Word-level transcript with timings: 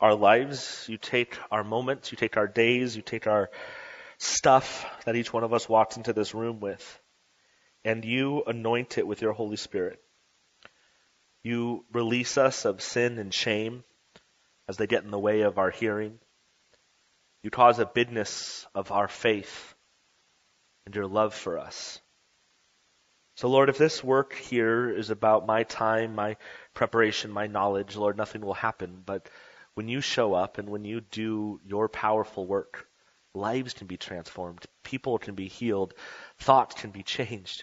our 0.00 0.14
lives, 0.14 0.84
you 0.88 0.96
take 0.96 1.36
our 1.50 1.64
moments, 1.64 2.12
you 2.12 2.16
take 2.16 2.36
our 2.36 2.46
days, 2.46 2.94
you 2.94 3.02
take 3.02 3.26
our 3.26 3.50
stuff 4.18 4.86
that 5.04 5.16
each 5.16 5.32
one 5.32 5.44
of 5.44 5.52
us 5.52 5.68
walks 5.68 5.96
into 5.96 6.12
this 6.12 6.34
room 6.34 6.60
with, 6.60 7.00
and 7.84 8.04
you 8.04 8.42
anoint 8.46 8.98
it 8.98 9.06
with 9.06 9.22
your 9.22 9.32
Holy 9.32 9.56
Spirit. 9.56 10.00
You 11.42 11.84
release 11.92 12.36
us 12.36 12.64
of 12.64 12.82
sin 12.82 13.18
and 13.18 13.32
shame 13.32 13.84
as 14.68 14.76
they 14.76 14.86
get 14.86 15.04
in 15.04 15.10
the 15.10 15.18
way 15.18 15.42
of 15.42 15.58
our 15.58 15.70
hearing. 15.70 16.18
You 17.42 17.50
cause 17.50 17.78
a 17.78 17.86
bigness 17.86 18.66
of 18.74 18.92
our 18.92 19.08
faith 19.08 19.74
and 20.84 20.94
your 20.94 21.06
love 21.06 21.34
for 21.34 21.58
us. 21.58 22.00
So, 23.36 23.48
Lord, 23.48 23.68
if 23.68 23.78
this 23.78 24.02
work 24.02 24.34
here 24.34 24.90
is 24.90 25.10
about 25.10 25.46
my 25.46 25.62
time, 25.62 26.16
my 26.16 26.36
preparation, 26.74 27.30
my 27.30 27.46
knowledge, 27.46 27.94
Lord, 27.94 28.16
nothing 28.16 28.40
will 28.40 28.54
happen. 28.54 29.02
But 29.06 29.28
when 29.78 29.86
you 29.86 30.00
show 30.00 30.34
up 30.34 30.58
and 30.58 30.68
when 30.68 30.84
you 30.84 31.00
do 31.00 31.60
your 31.64 31.88
powerful 31.88 32.44
work, 32.44 32.88
lives 33.32 33.74
can 33.74 33.86
be 33.86 33.96
transformed, 33.96 34.66
people 34.82 35.18
can 35.18 35.36
be 35.36 35.46
healed, 35.46 35.94
thoughts 36.40 36.74
can 36.74 36.90
be 36.90 37.04
changed. 37.04 37.62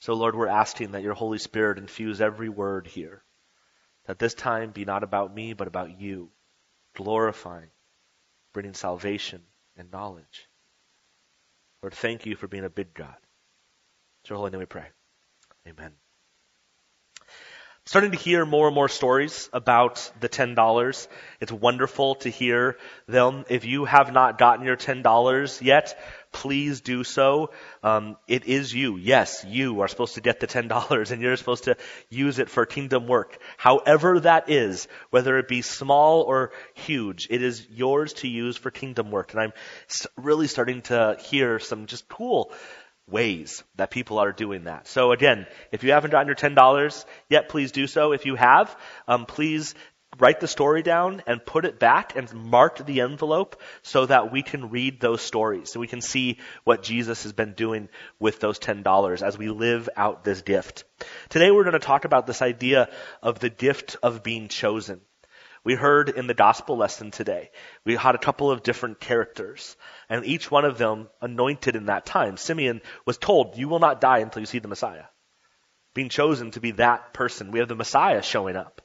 So, 0.00 0.14
Lord, 0.14 0.34
we're 0.34 0.48
asking 0.48 0.90
that 0.90 1.04
your 1.04 1.14
Holy 1.14 1.38
Spirit 1.38 1.78
infuse 1.78 2.20
every 2.20 2.48
word 2.48 2.88
here. 2.88 3.22
That 4.06 4.18
this 4.18 4.34
time 4.34 4.72
be 4.72 4.84
not 4.84 5.04
about 5.04 5.32
me, 5.32 5.52
but 5.52 5.68
about 5.68 6.00
you, 6.00 6.30
glorifying, 6.96 7.70
bringing 8.52 8.74
salvation 8.74 9.42
and 9.76 9.92
knowledge. 9.92 10.48
Lord, 11.84 11.94
thank 11.94 12.26
you 12.26 12.34
for 12.34 12.48
being 12.48 12.64
a 12.64 12.68
big 12.68 12.94
God. 12.94 13.14
In 14.24 14.30
your 14.30 14.38
holy 14.38 14.50
name 14.50 14.58
we 14.58 14.66
pray. 14.66 14.88
Amen 15.68 15.92
starting 17.88 18.10
to 18.10 18.18
hear 18.18 18.44
more 18.44 18.66
and 18.66 18.74
more 18.74 18.90
stories 18.90 19.48
about 19.50 20.12
the 20.20 20.28
$10. 20.28 21.08
It's 21.40 21.50
wonderful 21.50 22.16
to 22.16 22.28
hear 22.28 22.76
them. 23.06 23.46
If 23.48 23.64
you 23.64 23.86
have 23.86 24.12
not 24.12 24.36
gotten 24.36 24.66
your 24.66 24.76
$10 24.76 25.62
yet, 25.62 25.98
please 26.30 26.82
do 26.82 27.02
so. 27.02 27.50
Um, 27.82 28.18
it 28.26 28.44
is 28.44 28.74
you. 28.74 28.98
Yes, 28.98 29.42
you 29.48 29.80
are 29.80 29.88
supposed 29.88 30.16
to 30.16 30.20
get 30.20 30.38
the 30.38 30.46
$10 30.46 31.10
and 31.12 31.22
you're 31.22 31.38
supposed 31.38 31.64
to 31.64 31.78
use 32.10 32.38
it 32.38 32.50
for 32.50 32.66
kingdom 32.66 33.06
work. 33.06 33.38
However 33.56 34.20
that 34.20 34.50
is, 34.50 34.86
whether 35.08 35.38
it 35.38 35.48
be 35.48 35.62
small 35.62 36.20
or 36.20 36.52
huge, 36.74 37.28
it 37.30 37.42
is 37.42 37.66
yours 37.70 38.12
to 38.14 38.28
use 38.28 38.58
for 38.58 38.70
kingdom 38.70 39.10
work. 39.10 39.32
And 39.32 39.40
I'm 39.40 39.52
really 40.18 40.46
starting 40.46 40.82
to 40.82 41.16
hear 41.18 41.58
some 41.58 41.86
just 41.86 42.06
cool 42.06 42.52
ways 43.10 43.62
that 43.76 43.90
people 43.90 44.18
are 44.18 44.32
doing 44.32 44.64
that. 44.64 44.86
So 44.86 45.12
again, 45.12 45.46
if 45.72 45.82
you 45.82 45.92
haven't 45.92 46.10
gotten 46.10 46.26
your 46.26 46.36
$10 46.36 47.04
yet, 47.28 47.48
please 47.48 47.72
do 47.72 47.86
so. 47.86 48.12
If 48.12 48.26
you 48.26 48.34
have, 48.34 48.76
um, 49.06 49.26
please 49.26 49.74
write 50.18 50.40
the 50.40 50.48
story 50.48 50.82
down 50.82 51.22
and 51.26 51.44
put 51.44 51.64
it 51.64 51.78
back 51.78 52.16
and 52.16 52.32
mark 52.32 52.84
the 52.84 53.00
envelope 53.02 53.60
so 53.82 54.06
that 54.06 54.32
we 54.32 54.42
can 54.42 54.70
read 54.70 55.00
those 55.00 55.22
stories. 55.22 55.70
So 55.70 55.80
we 55.80 55.86
can 55.86 56.00
see 56.00 56.38
what 56.64 56.82
Jesus 56.82 57.22
has 57.22 57.32
been 57.32 57.52
doing 57.52 57.88
with 58.18 58.40
those 58.40 58.58
$10 58.58 59.22
as 59.22 59.38
we 59.38 59.50
live 59.50 59.88
out 59.96 60.24
this 60.24 60.42
gift. 60.42 60.84
Today 61.28 61.50
we're 61.50 61.64
going 61.64 61.74
to 61.74 61.78
talk 61.78 62.04
about 62.04 62.26
this 62.26 62.42
idea 62.42 62.88
of 63.22 63.38
the 63.38 63.50
gift 63.50 63.96
of 64.02 64.22
being 64.22 64.48
chosen. 64.48 65.00
We 65.64 65.74
heard 65.74 66.08
in 66.08 66.26
the 66.26 66.34
gospel 66.34 66.76
lesson 66.76 67.10
today, 67.10 67.50
we 67.84 67.96
had 67.96 68.14
a 68.14 68.18
couple 68.18 68.50
of 68.50 68.62
different 68.62 69.00
characters, 69.00 69.76
and 70.08 70.24
each 70.24 70.50
one 70.50 70.64
of 70.64 70.78
them 70.78 71.08
anointed 71.20 71.76
in 71.76 71.86
that 71.86 72.06
time. 72.06 72.36
Simeon 72.36 72.80
was 73.04 73.18
told, 73.18 73.56
You 73.56 73.68
will 73.68 73.80
not 73.80 74.00
die 74.00 74.18
until 74.18 74.40
you 74.40 74.46
see 74.46 74.60
the 74.60 74.68
Messiah. 74.68 75.04
Being 75.94 76.08
chosen 76.08 76.52
to 76.52 76.60
be 76.60 76.72
that 76.72 77.12
person. 77.12 77.50
We 77.50 77.58
have 77.58 77.68
the 77.68 77.74
Messiah 77.74 78.22
showing 78.22 78.56
up 78.56 78.82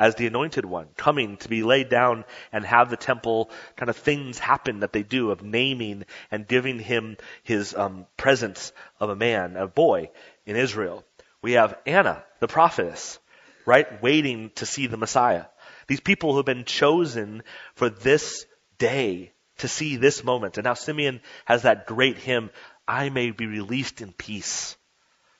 as 0.00 0.14
the 0.14 0.26
anointed 0.26 0.64
one, 0.64 0.88
coming 0.96 1.36
to 1.36 1.48
be 1.48 1.62
laid 1.62 1.90
down 1.90 2.24
and 2.52 2.64
have 2.64 2.88
the 2.88 2.96
temple 2.96 3.50
kind 3.76 3.90
of 3.90 3.96
things 3.96 4.38
happen 4.38 4.80
that 4.80 4.94
they 4.94 5.02
do 5.02 5.30
of 5.30 5.42
naming 5.42 6.04
and 6.30 6.48
giving 6.48 6.78
him 6.78 7.18
his 7.42 7.74
um, 7.74 8.06
presence 8.16 8.72
of 8.98 9.10
a 9.10 9.16
man, 9.16 9.56
a 9.56 9.66
boy 9.66 10.10
in 10.46 10.56
Israel. 10.56 11.04
We 11.42 11.52
have 11.52 11.78
Anna, 11.84 12.24
the 12.40 12.48
prophetess, 12.48 13.18
right, 13.66 14.02
waiting 14.02 14.50
to 14.56 14.66
see 14.66 14.86
the 14.86 14.96
Messiah. 14.96 15.44
These 15.90 15.98
people 15.98 16.30
who 16.30 16.36
have 16.36 16.46
been 16.46 16.66
chosen 16.66 17.42
for 17.74 17.90
this 17.90 18.46
day 18.78 19.32
to 19.58 19.66
see 19.66 19.96
this 19.96 20.22
moment. 20.22 20.56
And 20.56 20.64
now 20.64 20.74
Simeon 20.74 21.20
has 21.46 21.62
that 21.62 21.88
great 21.88 22.16
hymn, 22.16 22.50
I 22.86 23.08
may 23.08 23.32
be 23.32 23.46
released 23.46 24.00
in 24.00 24.12
peace. 24.12 24.76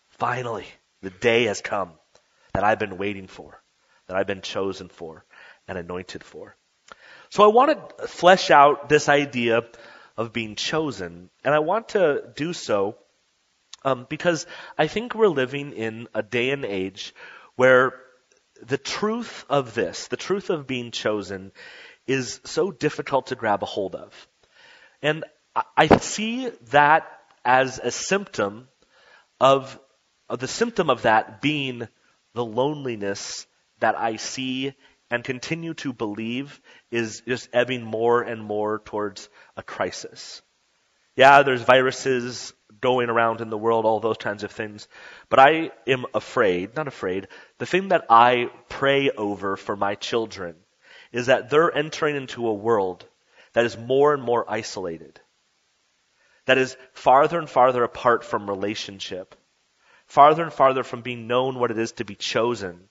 Finally, 0.09 0.66
the 1.03 1.11
day 1.11 1.44
has 1.44 1.61
come 1.61 1.93
that 2.53 2.65
I've 2.65 2.81
been 2.81 2.99
waiting 2.99 3.28
for, 3.28 3.62
that 4.09 4.16
I've 4.16 4.27
been 4.27 4.43
chosen 4.43 4.88
for 4.88 5.25
and 5.69 5.78
anointed 5.78 6.25
for. 6.25 6.56
So 7.28 7.44
I 7.44 7.47
want 7.47 7.99
to 8.00 8.09
flesh 8.09 8.50
out 8.50 8.88
this 8.88 9.09
idea 9.09 9.62
of 10.17 10.32
being 10.32 10.56
chosen, 10.56 11.31
and 11.44 11.55
I 11.55 11.61
want 11.61 11.91
to 11.91 12.25
do 12.34 12.55
so 12.55 12.97
um, 13.84 14.05
because 14.11 14.47
I 14.77 14.88
think 14.88 15.15
we're 15.15 15.28
living 15.28 15.75
in 15.75 16.09
a 16.12 16.25
day 16.25 16.50
and 16.50 16.65
age 16.65 17.15
where 17.55 17.94
the 18.62 18.78
truth 18.78 19.44
of 19.48 19.75
this, 19.75 20.09
the 20.09 20.16
truth 20.16 20.50
of 20.50 20.66
being 20.66 20.91
chosen, 20.91 21.53
is 22.06 22.41
so 22.44 22.71
difficult 22.71 23.28
to 23.28 23.34
grab 23.34 23.62
a 23.62 23.66
hold 23.66 23.94
of. 23.94 24.28
And 25.03 25.25
I 25.76 25.87
see 25.98 26.48
that 26.70 27.06
as 27.44 27.78
a 27.78 27.91
symptom 27.91 28.69
of, 29.41 29.78
of 30.28 30.38
the 30.38 30.49
symptom 30.49 30.91
of 30.91 31.03
that 31.03 31.41
being 31.41 31.88
the 32.34 32.44
loneliness 32.44 33.47
that 33.81 33.99
I 33.99 34.16
see 34.16 34.75
and 35.10 35.25
continue 35.25 35.75
to 35.75 35.93
believe 35.93 36.60
is 36.91 37.22
just 37.26 37.49
ebbing 37.53 37.82
more 37.82 38.22
and 38.22 38.43
more 38.43 38.81
towards 38.84 39.28
a 39.56 39.62
crisis. 39.62 40.43
Yeah, 41.16 41.43
there's 41.43 41.62
viruses 41.62 42.53
going 42.80 43.10
around 43.10 43.41
in 43.41 43.50
the 43.50 43.58
world, 43.58 43.84
all 43.84 44.00
those 44.00 44.16
kinds 44.16 44.44
of 44.44 44.50
things. 44.50 44.88
But 45.28 45.38
I 45.38 45.70
am 45.86 46.06
afraid, 46.14 46.74
not 46.76 46.88
afraid, 46.88 47.28
the 47.58 47.66
thing 47.66 47.88
that 47.88 48.06
I 48.08 48.50
pray 48.68 49.10
over 49.10 49.56
for 49.56 49.76
my 49.76 49.94
children 49.94 50.56
is 51.12 51.26
that 51.26 51.50
they're 51.50 51.76
entering 51.76 52.16
into 52.16 52.46
a 52.46 52.54
world 52.54 53.06
that 53.52 53.64
is 53.64 53.76
more 53.76 54.14
and 54.14 54.22
more 54.22 54.44
isolated, 54.48 55.20
that 56.46 56.58
is 56.58 56.76
farther 56.92 57.38
and 57.38 57.50
farther 57.50 57.82
apart 57.82 58.24
from 58.24 58.48
relationship, 58.48 59.34
farther 60.06 60.42
and 60.42 60.52
farther 60.52 60.82
from 60.82 61.02
being 61.02 61.26
known 61.26 61.58
what 61.58 61.70
it 61.70 61.78
is 61.78 61.92
to 61.92 62.04
be 62.04 62.14
chosen 62.14 62.88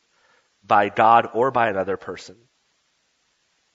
by 0.65 0.89
God 0.89 1.29
or 1.33 1.51
by 1.51 1.69
another 1.69 1.97
person. 1.97 2.35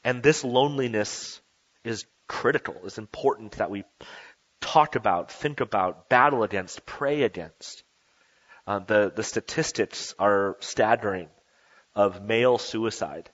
And 0.04 0.22
this 0.22 0.44
loneliness 0.44 1.40
is 1.82 2.04
critical, 2.28 2.76
is 2.84 2.98
important 2.98 3.52
that 3.52 3.70
we 3.70 3.84
talk 4.64 4.96
about, 4.96 5.30
think 5.30 5.60
about, 5.60 6.08
battle 6.08 6.42
against, 6.42 6.86
pray 6.86 7.22
against. 7.22 7.84
Uh, 8.66 8.78
the, 8.78 9.12
the 9.14 9.22
statistics 9.22 10.14
are 10.18 10.56
staggering 10.60 11.28
of 11.94 12.22
male 12.22 12.56
suicide, 12.56 13.30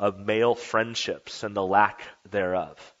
of 0.00 0.18
male 0.18 0.54
friendships 0.54 1.42
and 1.42 1.54
the 1.54 1.62
lack 1.62 2.00
thereof. 2.30 2.94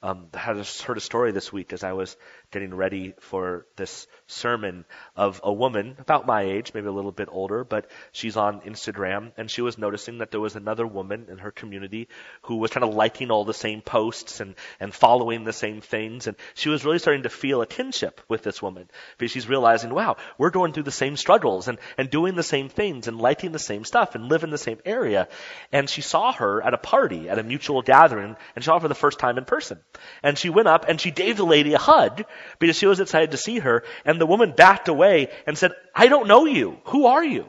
Um, 0.00 0.28
I 0.32 0.38
heard 0.38 0.96
a 0.96 1.00
story 1.00 1.32
this 1.32 1.52
week 1.52 1.72
as 1.72 1.82
I 1.82 1.92
was 1.92 2.16
getting 2.52 2.72
ready 2.72 3.14
for 3.18 3.66
this 3.74 4.06
sermon 4.28 4.84
of 5.16 5.40
a 5.42 5.52
woman 5.52 5.96
about 5.98 6.24
my 6.24 6.42
age, 6.42 6.72
maybe 6.72 6.86
a 6.86 6.92
little 6.92 7.10
bit 7.10 7.28
older, 7.30 7.64
but 7.64 7.90
she's 8.12 8.36
on 8.36 8.60
Instagram 8.60 9.32
and 9.36 9.50
she 9.50 9.60
was 9.60 9.76
noticing 9.76 10.18
that 10.18 10.30
there 10.30 10.40
was 10.40 10.54
another 10.54 10.86
woman 10.86 11.26
in 11.28 11.38
her 11.38 11.50
community 11.50 12.06
who 12.42 12.56
was 12.56 12.70
kind 12.70 12.84
of 12.84 12.94
liking 12.94 13.32
all 13.32 13.44
the 13.44 13.52
same 13.52 13.82
posts 13.82 14.38
and, 14.38 14.54
and 14.78 14.94
following 14.94 15.42
the 15.42 15.52
same 15.52 15.80
things. 15.80 16.28
And 16.28 16.36
she 16.54 16.68
was 16.68 16.84
really 16.84 17.00
starting 17.00 17.24
to 17.24 17.28
feel 17.28 17.60
a 17.60 17.66
kinship 17.66 18.20
with 18.28 18.44
this 18.44 18.62
woman 18.62 18.88
because 19.18 19.32
she's 19.32 19.48
realizing, 19.48 19.92
wow, 19.92 20.16
we're 20.38 20.50
going 20.50 20.72
through 20.72 20.84
the 20.84 20.92
same 20.92 21.16
struggles 21.16 21.66
and, 21.66 21.76
and 21.98 22.08
doing 22.08 22.36
the 22.36 22.44
same 22.44 22.68
things 22.68 23.08
and 23.08 23.18
liking 23.18 23.50
the 23.50 23.58
same 23.58 23.84
stuff 23.84 24.14
and 24.14 24.28
live 24.28 24.44
in 24.44 24.50
the 24.50 24.58
same 24.58 24.78
area. 24.84 25.26
And 25.72 25.90
she 25.90 26.02
saw 26.02 26.32
her 26.34 26.62
at 26.62 26.72
a 26.72 26.78
party, 26.78 27.28
at 27.28 27.40
a 27.40 27.42
mutual 27.42 27.82
gathering, 27.82 28.36
and 28.54 28.62
she 28.62 28.66
saw 28.66 28.74
her 28.74 28.80
for 28.80 28.88
the 28.88 28.94
first 28.94 29.18
time 29.18 29.38
in 29.38 29.44
person. 29.44 29.80
And 30.22 30.38
she 30.38 30.50
went 30.50 30.68
up 30.68 30.86
and 30.88 31.00
she 31.00 31.10
gave 31.10 31.36
the 31.36 31.44
lady 31.44 31.74
a 31.74 31.78
hug 31.78 32.24
because 32.58 32.76
she 32.76 32.86
was 32.86 33.00
excited 33.00 33.30
to 33.32 33.36
see 33.36 33.58
her. 33.58 33.84
And 34.04 34.20
the 34.20 34.26
woman 34.26 34.52
backed 34.56 34.88
away 34.88 35.28
and 35.46 35.56
said, 35.56 35.72
I 35.94 36.08
don't 36.08 36.28
know 36.28 36.44
you. 36.44 36.78
Who 36.86 37.06
are 37.06 37.24
you? 37.24 37.48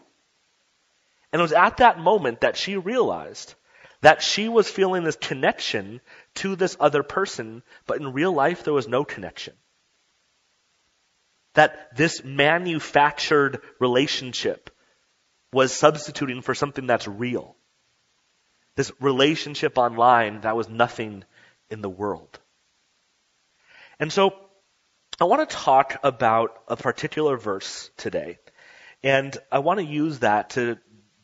And 1.31 1.39
it 1.39 1.43
was 1.43 1.53
at 1.53 1.77
that 1.77 1.99
moment 1.99 2.41
that 2.41 2.57
she 2.57 2.77
realized 2.77 3.55
that 4.01 4.21
she 4.21 4.49
was 4.49 4.69
feeling 4.69 5.03
this 5.03 5.17
connection 5.17 6.01
to 6.35 6.55
this 6.55 6.77
other 6.79 7.03
person, 7.03 7.63
but 7.85 7.99
in 7.99 8.13
real 8.13 8.31
life 8.31 8.63
there 8.63 8.73
was 8.73 8.87
no 8.87 9.03
connection. 9.03 9.53
That 11.55 11.95
this 11.95 12.23
manufactured 12.23 13.61
relationship 13.79 14.69
was 15.51 15.73
substituting 15.73 16.41
for 16.41 16.55
something 16.55 16.87
that's 16.87 17.07
real. 17.07 17.55
This 18.75 18.91
relationship 19.01 19.77
online 19.77 20.41
that 20.41 20.55
was 20.55 20.69
nothing 20.69 21.25
in 21.69 21.81
the 21.81 21.89
world. 21.89 22.39
And 23.99 24.11
so 24.11 24.33
I 25.19 25.25
want 25.25 25.49
to 25.49 25.55
talk 25.55 25.97
about 26.03 26.57
a 26.67 26.75
particular 26.75 27.37
verse 27.37 27.89
today. 27.97 28.37
And 29.03 29.37
I 29.51 29.59
want 29.59 29.79
to 29.79 29.85
use 29.85 30.19
that 30.19 30.51
to 30.51 30.77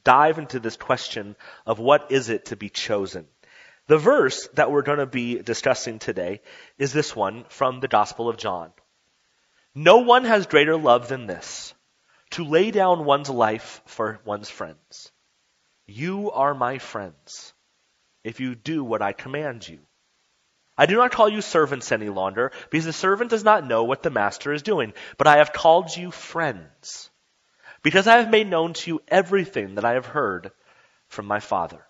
dive 0.03 0.37
into 0.37 0.59
this 0.59 0.77
question 0.77 1.35
of 1.65 1.79
what 1.79 2.11
is 2.11 2.29
it 2.29 2.45
to 2.45 2.55
be 2.55 2.69
chosen. 2.69 3.27
The 3.87 3.97
verse 3.97 4.47
that 4.55 4.71
we're 4.71 4.81
going 4.81 4.99
to 4.99 5.05
be 5.05 5.41
discussing 5.41 5.99
today 5.99 6.41
is 6.77 6.91
this 6.91 7.15
one 7.15 7.45
from 7.49 7.79
the 7.79 7.87
Gospel 7.87 8.29
of 8.29 8.37
John. 8.37 8.71
No 9.75 9.99
one 9.99 10.23
has 10.23 10.47
greater 10.47 10.77
love 10.77 11.07
than 11.07 11.27
this, 11.27 11.73
to 12.31 12.45
lay 12.45 12.71
down 12.71 13.05
one's 13.05 13.29
life 13.29 13.81
for 13.85 14.19
one's 14.25 14.49
friends. 14.49 15.11
You 15.85 16.31
are 16.31 16.53
my 16.55 16.79
friends, 16.79 17.53
if 18.23 18.39
you 18.39 18.55
do 18.55 18.83
what 18.83 19.01
I 19.01 19.13
command 19.13 19.67
you. 19.67 19.79
I 20.77 20.85
do 20.85 20.95
not 20.95 21.11
call 21.11 21.29
you 21.29 21.41
servants 21.41 21.91
any 21.91 22.09
longer, 22.09 22.51
because 22.69 22.85
the 22.85 22.93
servant 22.93 23.29
does 23.29 23.43
not 23.43 23.65
know 23.65 23.83
what 23.85 24.03
the 24.03 24.09
master 24.09 24.51
is 24.51 24.61
doing, 24.61 24.93
but 25.17 25.27
I 25.27 25.37
have 25.37 25.53
called 25.53 25.95
you 25.95 26.11
friends, 26.11 27.09
because 27.81 28.07
I 28.07 28.17
have 28.17 28.29
made 28.29 28.49
known 28.49 28.73
to 28.73 28.91
you 28.91 29.01
everything 29.07 29.75
that 29.75 29.85
I 29.85 29.93
have 29.93 30.05
heard 30.05 30.51
from 31.07 31.25
my 31.27 31.39
Father. 31.39 31.85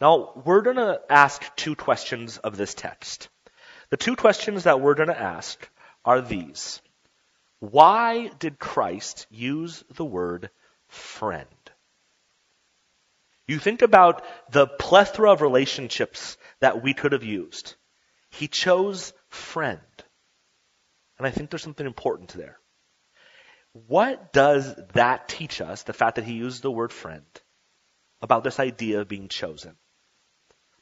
Now, 0.00 0.32
we're 0.44 0.62
going 0.62 0.76
to 0.76 1.00
ask 1.08 1.42
two 1.56 1.74
questions 1.74 2.38
of 2.38 2.56
this 2.56 2.74
text. 2.74 3.28
The 3.90 3.96
two 3.96 4.14
questions 4.14 4.64
that 4.64 4.80
we're 4.80 4.94
going 4.94 5.08
to 5.08 5.20
ask 5.20 5.68
are 6.04 6.20
these. 6.20 6.80
Why 7.60 8.28
did 8.38 8.58
Christ 8.58 9.26
use 9.30 9.82
the 9.94 10.04
word 10.04 10.50
friend? 10.88 11.48
You 13.46 13.58
think 13.58 13.82
about 13.82 14.24
the 14.50 14.66
plethora 14.66 15.32
of 15.32 15.40
relationships 15.40 16.36
that 16.60 16.82
we 16.82 16.94
could 16.94 17.12
have 17.12 17.24
used. 17.24 17.74
He 18.30 18.48
chose 18.48 19.12
friend. 19.28 19.80
And 21.18 21.26
I 21.26 21.30
think 21.30 21.50
there's 21.50 21.62
something 21.62 21.86
important 21.86 22.30
there. 22.30 22.58
What 23.72 24.32
does 24.32 24.74
that 24.94 25.28
teach 25.28 25.60
us, 25.60 25.82
the 25.82 25.92
fact 25.92 26.16
that 26.16 26.24
he 26.24 26.34
used 26.34 26.62
the 26.62 26.70
word 26.70 26.92
friend, 26.92 27.24
about 28.20 28.42
this 28.42 28.58
idea 28.58 29.00
of 29.00 29.08
being 29.08 29.28
chosen? 29.28 29.76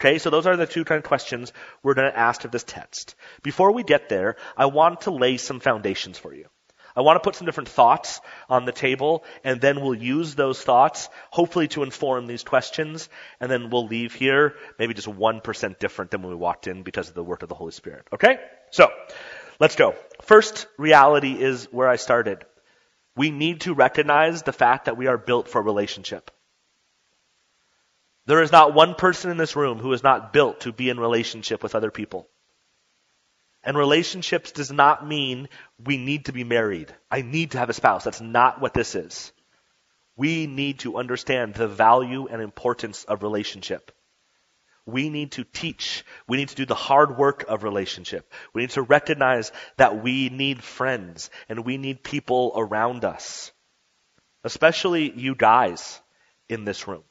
Okay, 0.00 0.18
so 0.18 0.30
those 0.30 0.46
are 0.46 0.56
the 0.56 0.66
two 0.66 0.84
kind 0.84 0.98
of 0.98 1.04
questions 1.04 1.52
we're 1.82 1.94
going 1.94 2.10
to 2.10 2.18
ask 2.18 2.44
of 2.44 2.50
this 2.50 2.64
text. 2.64 3.14
Before 3.42 3.72
we 3.72 3.82
get 3.82 4.08
there, 4.08 4.36
I 4.56 4.66
want 4.66 5.02
to 5.02 5.10
lay 5.10 5.36
some 5.36 5.60
foundations 5.60 6.18
for 6.18 6.34
you. 6.34 6.46
I 6.96 7.00
want 7.00 7.16
to 7.16 7.20
put 7.20 7.34
some 7.34 7.46
different 7.46 7.68
thoughts 7.68 8.20
on 8.48 8.64
the 8.64 8.72
table, 8.72 9.24
and 9.42 9.60
then 9.60 9.80
we'll 9.80 9.94
use 9.94 10.34
those 10.34 10.62
thoughts, 10.62 11.08
hopefully 11.30 11.66
to 11.68 11.82
inform 11.82 12.26
these 12.26 12.44
questions, 12.44 13.08
and 13.40 13.50
then 13.50 13.70
we'll 13.70 13.86
leave 13.86 14.14
here 14.14 14.54
maybe 14.78 14.94
just 14.94 15.08
1% 15.08 15.78
different 15.78 16.10
than 16.12 16.22
when 16.22 16.30
we 16.30 16.36
walked 16.36 16.68
in 16.68 16.82
because 16.82 17.08
of 17.08 17.14
the 17.14 17.24
work 17.24 17.42
of 17.42 17.48
the 17.48 17.54
Holy 17.54 17.72
Spirit. 17.72 18.06
Okay? 18.12 18.38
So, 18.70 18.88
let's 19.58 19.74
go. 19.74 19.96
First 20.22 20.68
reality 20.78 21.32
is 21.32 21.66
where 21.72 21.88
I 21.88 21.96
started. 21.96 22.44
We 23.16 23.30
need 23.30 23.62
to 23.62 23.74
recognize 23.74 24.42
the 24.42 24.52
fact 24.52 24.84
that 24.84 24.96
we 24.96 25.08
are 25.08 25.18
built 25.18 25.48
for 25.48 25.60
relationship. 25.62 26.30
There 28.26 28.42
is 28.42 28.52
not 28.52 28.72
one 28.72 28.94
person 28.94 29.30
in 29.30 29.36
this 29.36 29.56
room 29.56 29.78
who 29.78 29.92
is 29.92 30.02
not 30.02 30.32
built 30.32 30.60
to 30.60 30.72
be 30.72 30.88
in 30.88 30.98
relationship 30.98 31.62
with 31.62 31.74
other 31.74 31.90
people. 31.90 32.28
And 33.64 33.76
relationships 33.76 34.52
does 34.52 34.70
not 34.70 35.06
mean 35.06 35.48
we 35.82 35.96
need 35.96 36.26
to 36.26 36.32
be 36.32 36.44
married. 36.44 36.94
I 37.10 37.22
need 37.22 37.52
to 37.52 37.58
have 37.58 37.70
a 37.70 37.74
spouse. 37.74 38.04
That's 38.04 38.20
not 38.20 38.60
what 38.60 38.74
this 38.74 38.94
is. 38.94 39.32
We 40.16 40.46
need 40.46 40.80
to 40.80 40.98
understand 40.98 41.54
the 41.54 41.66
value 41.66 42.28
and 42.28 42.42
importance 42.42 43.04
of 43.04 43.22
relationship. 43.22 43.90
We 44.86 45.08
need 45.08 45.32
to 45.32 45.44
teach. 45.44 46.04
We 46.28 46.36
need 46.36 46.50
to 46.50 46.54
do 46.54 46.66
the 46.66 46.74
hard 46.74 47.16
work 47.16 47.46
of 47.48 47.64
relationship. 47.64 48.30
We 48.52 48.62
need 48.62 48.70
to 48.70 48.82
recognize 48.82 49.50
that 49.78 50.02
we 50.02 50.28
need 50.28 50.62
friends 50.62 51.30
and 51.48 51.64
we 51.64 51.78
need 51.78 52.04
people 52.04 52.52
around 52.54 53.04
us. 53.04 53.50
Especially 54.44 55.10
you 55.10 55.34
guys 55.34 56.00
in 56.50 56.66
this 56.66 56.86
room. 56.86 57.02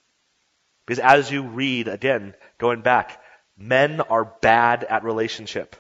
Because 0.86 1.00
as 1.00 1.32
you 1.32 1.42
read, 1.42 1.88
again, 1.88 2.36
going 2.60 2.82
back, 2.82 3.20
men 3.58 4.02
are 4.02 4.26
bad 4.42 4.84
at 4.84 5.04
relationship. 5.04 5.76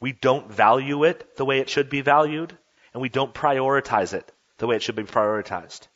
We 0.00 0.12
don't 0.12 0.52
value 0.52 1.04
it 1.04 1.36
the 1.36 1.44
way 1.44 1.58
it 1.58 1.68
should 1.68 1.90
be 1.90 2.00
valued, 2.00 2.56
and 2.92 3.02
we 3.02 3.08
don't 3.08 3.34
prioritize 3.34 4.12
it 4.12 4.32
the 4.58 4.66
way 4.66 4.76
it 4.76 4.82
should 4.82 4.96
be 4.96 5.02
prioritized. 5.02 5.88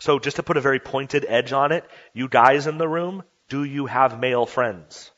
So 0.00 0.18
just 0.18 0.36
to 0.36 0.42
put 0.42 0.56
a 0.56 0.60
very 0.60 0.80
pointed 0.80 1.24
edge 1.28 1.52
on 1.52 1.72
it, 1.72 1.84
you 2.12 2.28
guys 2.28 2.66
in 2.66 2.78
the 2.78 2.88
room, 2.88 3.22
do 3.48 3.64
you 3.64 3.86
have 3.86 4.18
male 4.18 4.46
friends? 4.46 5.10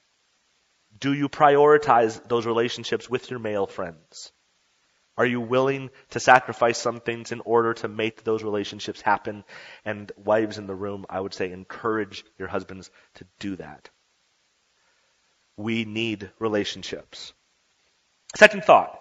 Do 0.99 1.13
you 1.13 1.29
prioritize 1.29 2.23
those 2.29 2.47
relationships 2.47 3.09
with 3.09 3.31
your 3.31 3.41
male 3.41 3.67
friends? 3.67 4.33
Are 5.17 5.27
you 5.27 5.41
willing 5.41 5.91
to 6.11 6.21
sacrifice 6.21 6.77
some 6.77 7.01
things 7.01 7.31
in 7.31 7.41
order 7.41 7.75
to 7.75 7.89
make 7.89 8.25
those 8.25 8.43
relationships 8.43 9.01
happen? 9.01 9.45
And 9.85 10.11
wives 10.17 10.59
in 10.59 10.67
the 10.67 10.75
room, 10.75 11.07
I 11.09 11.21
would 11.21 11.35
say 11.35 11.53
encourage 11.53 12.25
your 12.39 12.49
husbands 12.49 12.91
to 13.15 13.27
do 13.39 13.57
that. 13.57 13.91
We 15.57 15.85
need 15.85 16.31
relationships. 16.41 17.33
Second 18.37 18.65
thought. 18.65 18.99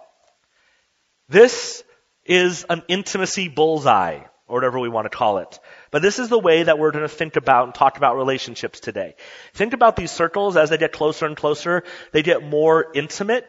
This 1.29 1.83
is 2.25 2.65
an 2.69 2.83
intimacy 2.87 3.47
bullseye, 3.47 4.19
or 4.47 4.55
whatever 4.55 4.79
we 4.79 4.89
want 4.89 5.05
to 5.05 5.17
call 5.17 5.39
it. 5.39 5.59
But 5.91 6.01
this 6.01 6.19
is 6.19 6.29
the 6.29 6.39
way 6.39 6.63
that 6.63 6.77
we're 6.77 6.91
going 6.91 7.03
to 7.03 7.09
think 7.09 7.35
about 7.35 7.65
and 7.65 7.73
talk 7.73 7.97
about 7.97 8.17
relationships 8.17 8.79
today. 8.79 9.15
Think 9.53 9.73
about 9.73 9.95
these 9.95 10.11
circles 10.11 10.55
as 10.55 10.69
they 10.69 10.77
get 10.77 10.91
closer 10.91 11.25
and 11.25 11.35
closer. 11.35 11.83
They 12.11 12.21
get 12.21 12.43
more 12.43 12.87
intimate 12.93 13.47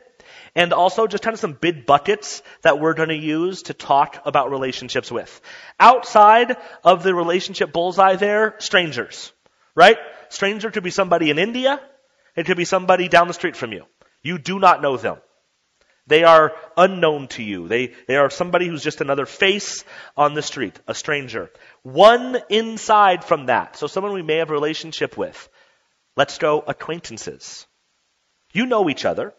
and 0.55 0.73
also 0.73 1.07
just 1.07 1.23
kind 1.23 1.35
of 1.35 1.41
some 1.41 1.53
big 1.53 1.85
buckets 1.85 2.43
that 2.63 2.81
we're 2.81 2.95
going 2.95 3.09
to 3.09 3.17
use 3.17 3.65
to 3.65 3.75
talk 3.75 4.23
about 4.25 4.51
relationships 4.51 5.11
with. 5.11 5.41
Outside 5.79 6.57
of 6.83 7.03
the 7.03 7.15
relationship 7.15 7.73
bullseye 7.73 8.17
there, 8.17 8.55
strangers, 8.59 9.33
right? 9.75 9.99
Stranger 10.29 10.71
could 10.71 10.85
be 10.85 10.91
somebody 10.91 11.31
in 11.31 11.39
India. 11.39 11.81
It 12.37 12.47
could 12.47 12.57
be 12.57 12.65
somebody 12.65 13.09
down 13.09 13.29
the 13.29 13.35
street 13.35 13.57
from 13.57 13.73
you. 13.73 13.85
You 14.23 14.39
do 14.39 14.59
not 14.59 14.81
know 14.81 14.97
them. 14.97 15.19
They 16.07 16.25
are 16.25 16.53
unknown 16.77 17.29
to 17.29 17.43
you. 17.43 17.67
They, 17.67 17.95
they 18.07 18.17
are 18.17 18.29
somebody 18.29 18.67
who's 18.67 18.83
just 18.83 19.01
another 19.01 19.25
face 19.25 19.85
on 20.17 20.35
the 20.35 20.43
street, 20.43 20.79
a 20.87 20.95
stranger. 20.95 21.51
One 21.83 22.37
inside 22.51 23.25
from 23.25 23.47
that, 23.47 23.77
so 23.77 23.87
someone 23.87 24.13
we 24.13 24.23
may 24.23 24.37
have 24.37 24.51
a 24.51 24.55
relationship 24.55 25.17
with. 25.17 25.49
Let's 26.17 26.39
go 26.39 26.63
acquaintances. 26.67 27.67
You 28.53 28.67
know 28.67 28.89
each 28.91 29.05
other. 29.05 29.35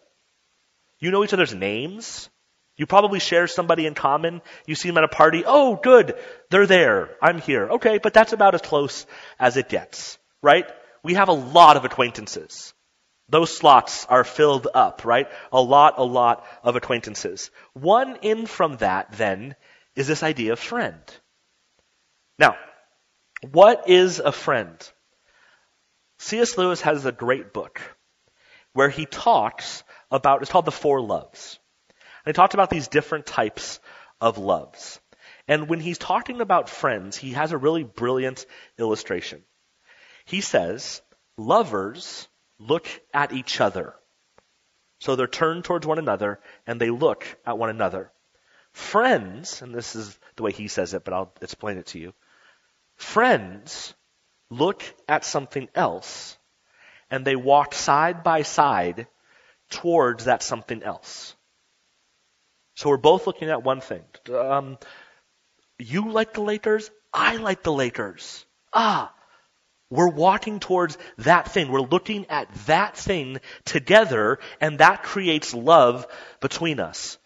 You 0.99 1.11
know 1.11 1.23
each 1.23 1.33
other's 1.33 1.53
names. 1.53 2.29
You 2.77 2.85
probably 2.85 3.19
share 3.19 3.47
somebody 3.47 3.85
in 3.85 3.93
common. 3.93 4.41
You 4.65 4.75
see 4.75 4.89
them 4.89 4.97
at 4.97 5.05
a 5.05 5.07
party. 5.07 5.43
Oh, 5.45 5.79
good. 5.81 6.15
They're 6.49 6.67
there. 6.67 7.15
I'm 7.21 7.39
here. 7.39 7.69
Okay, 7.69 7.99
but 7.99 8.13
that's 8.13 8.33
about 8.33 8.55
as 8.55 8.61
close 8.61 9.05
as 9.39 9.55
it 9.55 9.69
gets, 9.69 10.17
right? 10.41 10.69
We 11.03 11.13
have 11.13 11.29
a 11.29 11.33
lot 11.33 11.77
of 11.77 11.85
acquaintances. 11.85 12.73
Those 13.27 13.55
slots 13.55 14.05
are 14.05 14.23
filled 14.23 14.67
up, 14.73 15.03
right? 15.03 15.27
A 15.51 15.61
lot, 15.61 15.95
a 15.97 16.03
lot 16.03 16.45
of 16.63 16.75
acquaintances. 16.75 17.49
One 17.73 18.17
in 18.21 18.45
from 18.45 18.77
that, 18.77 19.13
then, 19.13 19.55
is 19.95 20.07
this 20.07 20.21
idea 20.21 20.53
of 20.53 20.59
friend. 20.59 21.01
Now, 22.37 22.55
what 23.51 23.89
is 23.89 24.19
a 24.19 24.31
friend? 24.31 24.77
C.S. 26.19 26.57
Lewis 26.57 26.81
has 26.81 27.05
a 27.05 27.11
great 27.11 27.51
book 27.51 27.81
where 28.73 28.89
he 28.89 29.05
talks 29.05 29.83
about, 30.11 30.41
it's 30.41 30.51
called 30.51 30.65
The 30.65 30.71
Four 30.71 31.01
Loves. 31.01 31.59
And 32.25 32.33
he 32.33 32.33
talked 32.33 32.53
about 32.53 32.69
these 32.69 32.87
different 32.87 33.25
types 33.25 33.79
of 34.21 34.37
loves. 34.37 34.99
And 35.47 35.69
when 35.69 35.79
he's 35.79 35.97
talking 35.97 36.41
about 36.41 36.69
friends, 36.69 37.17
he 37.17 37.31
has 37.31 37.51
a 37.51 37.57
really 37.57 37.83
brilliant 37.83 38.45
illustration. 38.77 39.43
He 40.25 40.41
says, 40.41 41.01
lovers 41.37 42.27
look 42.59 42.87
at 43.13 43.33
each 43.33 43.61
other. 43.61 43.93
So 44.99 45.15
they're 45.15 45.27
turned 45.27 45.65
towards 45.65 45.85
one 45.85 45.99
another 45.99 46.39
and 46.65 46.79
they 46.79 46.89
look 46.89 47.25
at 47.45 47.57
one 47.57 47.69
another. 47.69 48.11
Friends, 48.71 49.61
and 49.61 49.73
this 49.73 49.95
is 49.95 50.17
the 50.35 50.43
way 50.43 50.51
he 50.51 50.67
says 50.67 50.93
it, 50.93 51.03
but 51.03 51.13
I'll 51.13 51.33
explain 51.41 51.77
it 51.77 51.87
to 51.87 51.99
you. 51.99 52.13
Friends 52.95 53.93
look 54.49 54.83
at 55.07 55.25
something 55.25 55.69
else 55.75 56.37
and 57.09 57.25
they 57.25 57.35
walk 57.35 57.73
side 57.73 58.23
by 58.23 58.41
side 58.41 59.07
towards 59.69 60.25
that 60.25 60.43
something 60.43 60.83
else. 60.83 61.35
So 62.75 62.89
we're 62.89 62.97
both 62.97 63.27
looking 63.27 63.49
at 63.49 63.63
one 63.63 63.81
thing. 63.81 64.03
Um, 64.33 64.77
you 65.79 66.11
like 66.11 66.33
the 66.33 66.41
Lakers? 66.41 66.91
I 67.13 67.37
like 67.37 67.63
the 67.63 67.71
Lakers. 67.71 68.45
Ah, 68.73 69.13
we're 69.89 70.09
walking 70.09 70.59
towards 70.59 70.97
that 71.19 71.51
thing. 71.51 71.71
We're 71.71 71.81
looking 71.81 72.25
at 72.29 72.53
that 72.65 72.97
thing 72.97 73.39
together, 73.65 74.39
and 74.59 74.79
that 74.79 75.03
creates 75.03 75.53
love 75.53 76.07
between 76.41 76.79
us. 76.79 77.17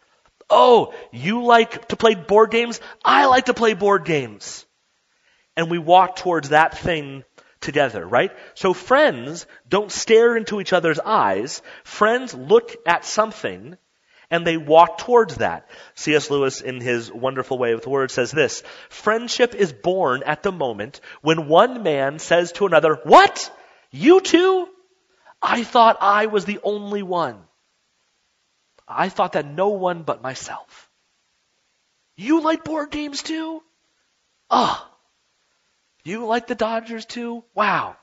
Oh, 0.50 0.94
you 1.12 1.44
like 1.44 1.88
to 1.89 1.96
play 1.96 2.16
board 2.16 2.51
games? 2.51 2.82
I 3.06 3.28
like 3.28 3.46
to 3.46 3.54
play 3.54 3.75
board 3.75 4.04
games. 4.04 4.66
And 5.56 5.70
we 5.70 5.78
walk 5.78 6.16
towards 6.16 6.50
that 6.50 6.78
thing 6.78 7.24
together, 7.62 8.06
right? 8.06 8.32
So 8.56 8.74
friends 8.74 9.46
don't 9.68 9.92
stare 9.92 10.36
into 10.36 10.60
each 10.60 10.74
other's 10.74 11.00
eyes. 11.00 11.62
Friends 11.84 12.34
look 12.34 12.75
at 12.86 13.06
something 13.06 13.78
and 14.32 14.46
they 14.46 14.58
walk 14.58 15.00
towards 15.00 15.38
that. 15.38 15.68
C.S. 15.96 16.30
Lewis, 16.30 16.62
in 16.62 16.82
his 16.82 17.12
wonderful 17.12 17.58
way 17.58 17.74
with 17.74 17.88
words, 17.88 18.14
says 18.14 18.32
this, 18.32 18.64
friendship 18.90 19.56
is 19.56 19.74
born 19.74 20.24
at 20.24 20.44
the 20.44 20.52
moment 20.52 21.02
when 21.22 21.48
one 21.48 21.84
man 21.84 22.20
says 22.20 22.52
to 22.54 22.66
another, 22.66 23.00
what? 23.04 23.52
You 23.92 24.22
too? 24.22 24.68
I 25.42 25.64
thought 25.64 25.98
I 26.02 26.28
was 26.28 26.46
the 26.46 26.60
only 26.64 27.02
one. 27.02 27.40
I 28.88 29.10
thought 29.10 29.34
that 29.34 29.46
no 29.46 29.70
one 29.70 30.04
but 30.04 30.22
myself. 30.22 30.90
You 32.16 32.42
like 32.42 32.64
board 32.64 32.92
games 32.92 33.24
too? 33.24 33.64
Ah. 34.50 34.86
Oh, 34.86 34.96
you 36.04 36.26
like 36.26 36.48
the 36.48 36.56
Dodgers 36.56 37.06
too? 37.06 37.44
Wow. 37.54 37.96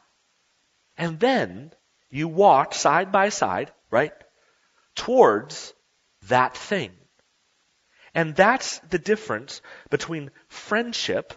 And 0.97 1.18
then 1.18 1.73
you 2.11 2.28
walk 2.28 2.75
side 2.75 3.11
by 3.12 3.30
side, 3.30 3.73
right? 3.90 4.12
Towards 4.95 5.75
that 6.28 6.56
thing. 6.56 6.92
And 8.14 8.35
that's 8.35 8.78
the 8.90 8.99
difference 8.99 9.61
between 9.90 10.30
friendship 10.49 11.35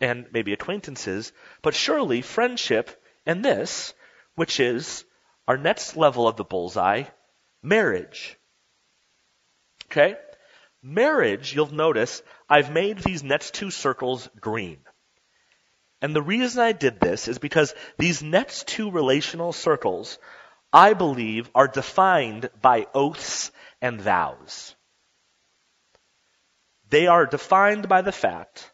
and 0.00 0.26
maybe 0.32 0.52
acquaintances, 0.52 1.32
but 1.62 1.74
surely 1.74 2.22
friendship 2.22 3.02
and 3.26 3.44
this, 3.44 3.94
which 4.34 4.60
is 4.60 5.04
our 5.46 5.56
next 5.56 5.96
level 5.96 6.28
of 6.28 6.36
the 6.36 6.44
bullseye, 6.44 7.04
marriage. 7.62 8.38
Okay? 9.86 10.16
Marriage, 10.82 11.54
you'll 11.54 11.72
notice, 11.74 12.22
I've 12.48 12.70
made 12.70 12.98
these 12.98 13.22
next 13.22 13.54
two 13.54 13.70
circles 13.70 14.28
green. 14.40 14.78
And 16.00 16.14
the 16.14 16.22
reason 16.22 16.62
I 16.62 16.72
did 16.72 17.00
this 17.00 17.26
is 17.26 17.38
because 17.38 17.74
these 17.98 18.22
next 18.22 18.68
two 18.68 18.90
relational 18.90 19.52
circles, 19.52 20.18
I 20.72 20.92
believe, 20.92 21.50
are 21.54 21.68
defined 21.68 22.50
by 22.60 22.86
oaths 22.94 23.50
and 23.80 24.00
vows. 24.00 24.74
They 26.90 27.06
are 27.06 27.26
defined 27.26 27.88
by 27.88 28.02
the 28.02 28.12
fact 28.12 28.70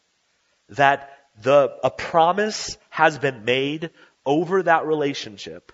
that 0.71 1.11
the, 1.41 1.77
a 1.83 1.91
promise 1.91 2.79
has 2.91 3.19
been 3.19 3.45
made 3.45 3.91
over 4.25 4.63
that 4.63 4.87
relationship, 4.87 5.73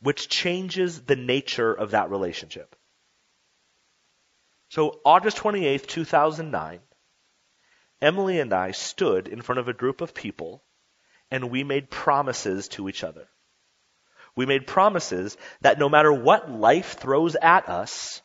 which 0.00 0.28
changes 0.28 1.02
the 1.02 1.16
nature 1.16 1.72
of 1.72 1.92
that 1.92 2.10
relationship. 2.10 2.74
So 4.70 5.00
August 5.04 5.36
28th, 5.36 5.86
2009, 5.86 6.80
Emily 8.00 8.40
and 8.40 8.52
I 8.52 8.70
stood 8.72 9.28
in 9.28 9.42
front 9.42 9.58
of 9.58 9.68
a 9.68 9.74
group 9.74 10.00
of 10.00 10.14
people 10.14 10.64
and 11.30 11.50
we 11.50 11.62
made 11.62 11.90
promises 11.90 12.68
to 12.68 12.88
each 12.88 13.04
other. 13.04 13.28
We 14.34 14.46
made 14.46 14.66
promises 14.66 15.36
that 15.60 15.78
no 15.78 15.88
matter 15.88 16.12
what 16.12 16.50
life 16.50 16.94
throws 16.94 17.36
at 17.40 17.68
us, 17.68 18.22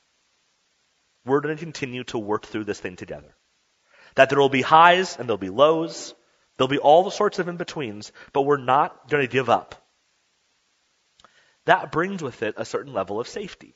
we're 1.26 1.42
going 1.42 1.58
to 1.58 1.64
continue 1.64 2.06
to 2.06 2.18
work 2.18 2.46
through 2.46 2.64
this 2.64 2.80
thing 2.80 2.96
together. 2.96 3.36
That 4.16 4.30
there 4.30 4.40
will 4.40 4.50
be 4.50 4.62
highs 4.62 5.18
and 5.18 5.28
there'll 5.28 5.38
be 5.38 5.50
lows. 5.50 6.14
There'll 6.58 6.70
be 6.70 6.80
all 6.80 7.04
the 7.04 7.12
sorts 7.12 7.40
of 7.40 7.48
in-betweens, 7.50 8.12
but 8.34 8.44
we're 8.44 8.58
not 8.58 9.10
going 9.10 9.22
to 9.22 9.32
give 9.32 9.50
up. 9.50 9.76
That 11.66 11.92
brings 11.92 12.24
with 12.24 12.42
it 12.44 12.56
a 12.58 12.66
certain 12.66 12.94
level 12.94 13.20
of 13.20 13.28
safety, 13.28 13.76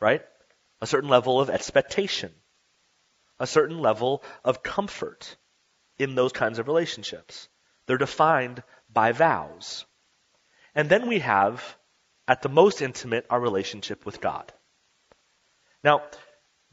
right? 0.00 0.22
A 0.80 0.86
certain 0.86 1.10
level 1.10 1.40
of 1.40 1.50
expectation, 1.50 2.32
a 3.38 3.46
certain 3.46 3.78
level 3.78 4.22
of 4.42 4.62
comfort 4.62 5.36
in 5.98 6.14
those 6.14 6.32
kinds 6.32 6.58
of 6.58 6.66
relationships. 6.66 7.48
They're 7.86 7.98
defined 7.98 8.62
by 8.90 9.12
vows. 9.12 9.84
And 10.76 10.90
then 10.90 11.08
we 11.08 11.18
have, 11.20 11.76
at 12.28 12.42
the 12.42 12.50
most 12.50 12.82
intimate, 12.82 13.26
our 13.30 13.40
relationship 13.40 14.04
with 14.04 14.20
God. 14.20 14.52
Now, 15.82 16.02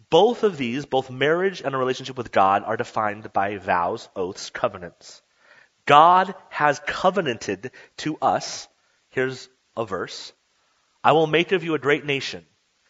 both 0.09 0.43
of 0.43 0.57
these, 0.57 0.85
both 0.85 1.09
marriage 1.09 1.61
and 1.61 1.73
a 1.73 1.77
relationship 1.77 2.17
with 2.17 2.31
God, 2.31 2.63
are 2.65 2.75
defined 2.75 3.31
by 3.31 3.57
vows, 3.57 4.09
oaths, 4.15 4.49
covenants. 4.49 5.21
God 5.85 6.35
has 6.49 6.81
covenanted 6.85 7.71
to 7.97 8.17
us. 8.21 8.67
Here's 9.09 9.49
a 9.77 9.85
verse. 9.85 10.33
I 11.03 11.13
will 11.13 11.27
make 11.27 11.53
of 11.53 11.63
you 11.63 11.73
a 11.73 11.79
great 11.79 12.05
nation, 12.05 12.45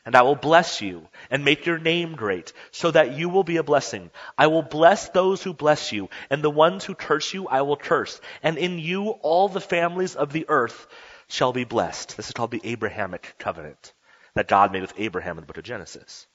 and 0.05 0.15
I 0.15 0.23
will 0.23 0.35
bless 0.35 0.81
you 0.81 1.07
and 1.29 1.45
make 1.45 1.65
your 1.65 1.79
name 1.79 2.15
great, 2.15 2.51
so 2.71 2.91
that 2.91 3.15
you 3.17 3.29
will 3.29 3.43
be 3.43 3.57
a 3.57 3.63
blessing. 3.63 4.11
I 4.37 4.47
will 4.47 4.61
bless 4.61 5.09
those 5.09 5.41
who 5.41 5.53
bless 5.53 5.91
you, 5.91 6.09
and 6.29 6.43
the 6.43 6.49
ones 6.49 6.83
who 6.83 6.95
curse 6.95 7.33
you 7.33 7.47
I 7.47 7.61
will 7.61 7.77
curse. 7.77 8.19
And 8.41 8.57
in 8.57 8.79
you 8.79 9.09
all 9.09 9.47
the 9.47 9.61
families 9.61 10.15
of 10.15 10.33
the 10.33 10.45
earth 10.49 10.87
shall 11.27 11.53
be 11.53 11.63
blessed. 11.63 12.17
This 12.17 12.27
is 12.27 12.33
called 12.33 12.51
the 12.51 12.61
Abrahamic 12.63 13.35
covenant 13.39 13.93
that 14.35 14.47
God 14.47 14.71
made 14.71 14.81
with 14.81 14.93
Abraham 14.97 15.37
in 15.37 15.43
the 15.43 15.47
book 15.47 15.57
of 15.57 15.63
Genesis. 15.63 16.27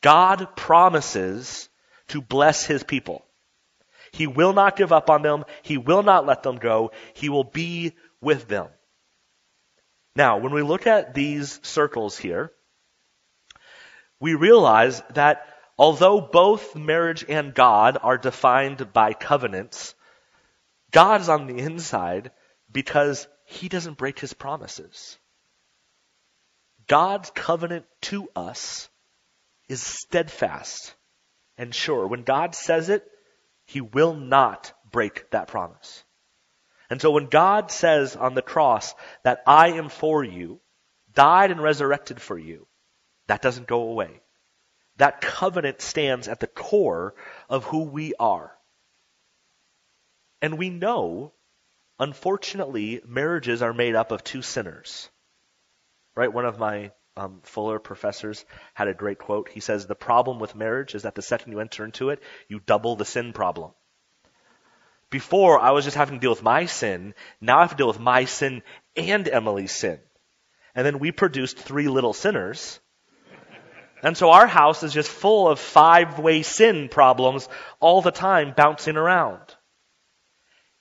God 0.00 0.56
promises 0.56 1.68
to 2.08 2.20
bless 2.20 2.64
his 2.64 2.82
people. 2.82 3.24
He 4.12 4.26
will 4.26 4.52
not 4.52 4.76
give 4.76 4.92
up 4.92 5.10
on 5.10 5.22
them. 5.22 5.44
He 5.62 5.78
will 5.78 6.02
not 6.02 6.26
let 6.26 6.42
them 6.42 6.56
go. 6.56 6.92
He 7.14 7.28
will 7.28 7.44
be 7.44 7.92
with 8.20 8.48
them. 8.48 8.68
Now, 10.14 10.38
when 10.38 10.52
we 10.52 10.62
look 10.62 10.86
at 10.86 11.12
these 11.12 11.60
circles 11.62 12.16
here, 12.16 12.50
we 14.20 14.34
realize 14.34 15.02
that 15.14 15.46
although 15.78 16.20
both 16.20 16.74
marriage 16.74 17.24
and 17.28 17.54
God 17.54 17.98
are 18.02 18.18
defined 18.18 18.92
by 18.92 19.12
covenants, 19.12 19.94
God 20.90 21.20
is 21.20 21.28
on 21.28 21.46
the 21.46 21.58
inside 21.58 22.30
because 22.70 23.28
he 23.44 23.68
doesn't 23.68 23.98
break 23.98 24.18
his 24.18 24.32
promises. 24.32 25.18
God's 26.86 27.30
covenant 27.30 27.84
to 28.02 28.28
us 28.36 28.88
is 29.68 29.82
steadfast 29.82 30.94
and 31.58 31.74
sure. 31.74 32.06
When 32.06 32.22
God 32.22 32.54
says 32.54 32.88
it, 32.88 33.04
He 33.64 33.80
will 33.80 34.14
not 34.14 34.72
break 34.90 35.30
that 35.30 35.48
promise. 35.48 36.04
And 36.88 37.00
so 37.00 37.10
when 37.10 37.26
God 37.26 37.70
says 37.72 38.14
on 38.14 38.34
the 38.34 38.42
cross 38.42 38.94
that 39.24 39.42
I 39.46 39.72
am 39.72 39.88
for 39.88 40.22
you, 40.22 40.60
died 41.14 41.50
and 41.50 41.60
resurrected 41.60 42.20
for 42.20 42.38
you, 42.38 42.68
that 43.26 43.42
doesn't 43.42 43.66
go 43.66 43.82
away. 43.82 44.20
That 44.96 45.20
covenant 45.20 45.80
stands 45.80 46.28
at 46.28 46.40
the 46.40 46.46
core 46.46 47.14
of 47.48 47.64
who 47.64 47.82
we 47.82 48.14
are. 48.18 48.56
And 50.40 50.58
we 50.58 50.70
know, 50.70 51.32
unfortunately, 51.98 53.02
marriages 53.06 53.62
are 53.62 53.74
made 53.74 53.94
up 53.94 54.10
of 54.12 54.24
two 54.24 54.42
sinners. 54.42 55.10
Right? 56.14 56.32
One 56.32 56.46
of 56.46 56.58
my 56.58 56.92
um, 57.16 57.40
Fuller 57.42 57.78
professors 57.78 58.44
had 58.74 58.88
a 58.88 58.94
great 58.94 59.18
quote. 59.18 59.48
He 59.48 59.60
says, 59.60 59.86
The 59.86 59.94
problem 59.94 60.38
with 60.38 60.54
marriage 60.54 60.94
is 60.94 61.02
that 61.02 61.14
the 61.14 61.22
second 61.22 61.52
you 61.52 61.60
enter 61.60 61.84
into 61.84 62.10
it, 62.10 62.22
you 62.48 62.60
double 62.60 62.96
the 62.96 63.04
sin 63.04 63.32
problem. 63.32 63.72
Before, 65.10 65.58
I 65.58 65.70
was 65.70 65.84
just 65.84 65.96
having 65.96 66.16
to 66.16 66.20
deal 66.20 66.30
with 66.30 66.42
my 66.42 66.66
sin. 66.66 67.14
Now 67.40 67.58
I 67.58 67.62
have 67.62 67.70
to 67.70 67.76
deal 67.76 67.86
with 67.86 68.00
my 68.00 68.24
sin 68.24 68.62
and 68.96 69.28
Emily's 69.28 69.72
sin. 69.72 70.00
And 70.74 70.84
then 70.84 70.98
we 70.98 71.12
produced 71.12 71.58
three 71.58 71.88
little 71.88 72.12
sinners. 72.12 72.80
And 74.02 74.16
so 74.16 74.30
our 74.30 74.46
house 74.46 74.82
is 74.82 74.92
just 74.92 75.10
full 75.10 75.48
of 75.48 75.58
five 75.58 76.18
way 76.18 76.42
sin 76.42 76.88
problems 76.88 77.48
all 77.80 78.02
the 78.02 78.10
time 78.10 78.54
bouncing 78.56 78.96
around. 78.96 79.40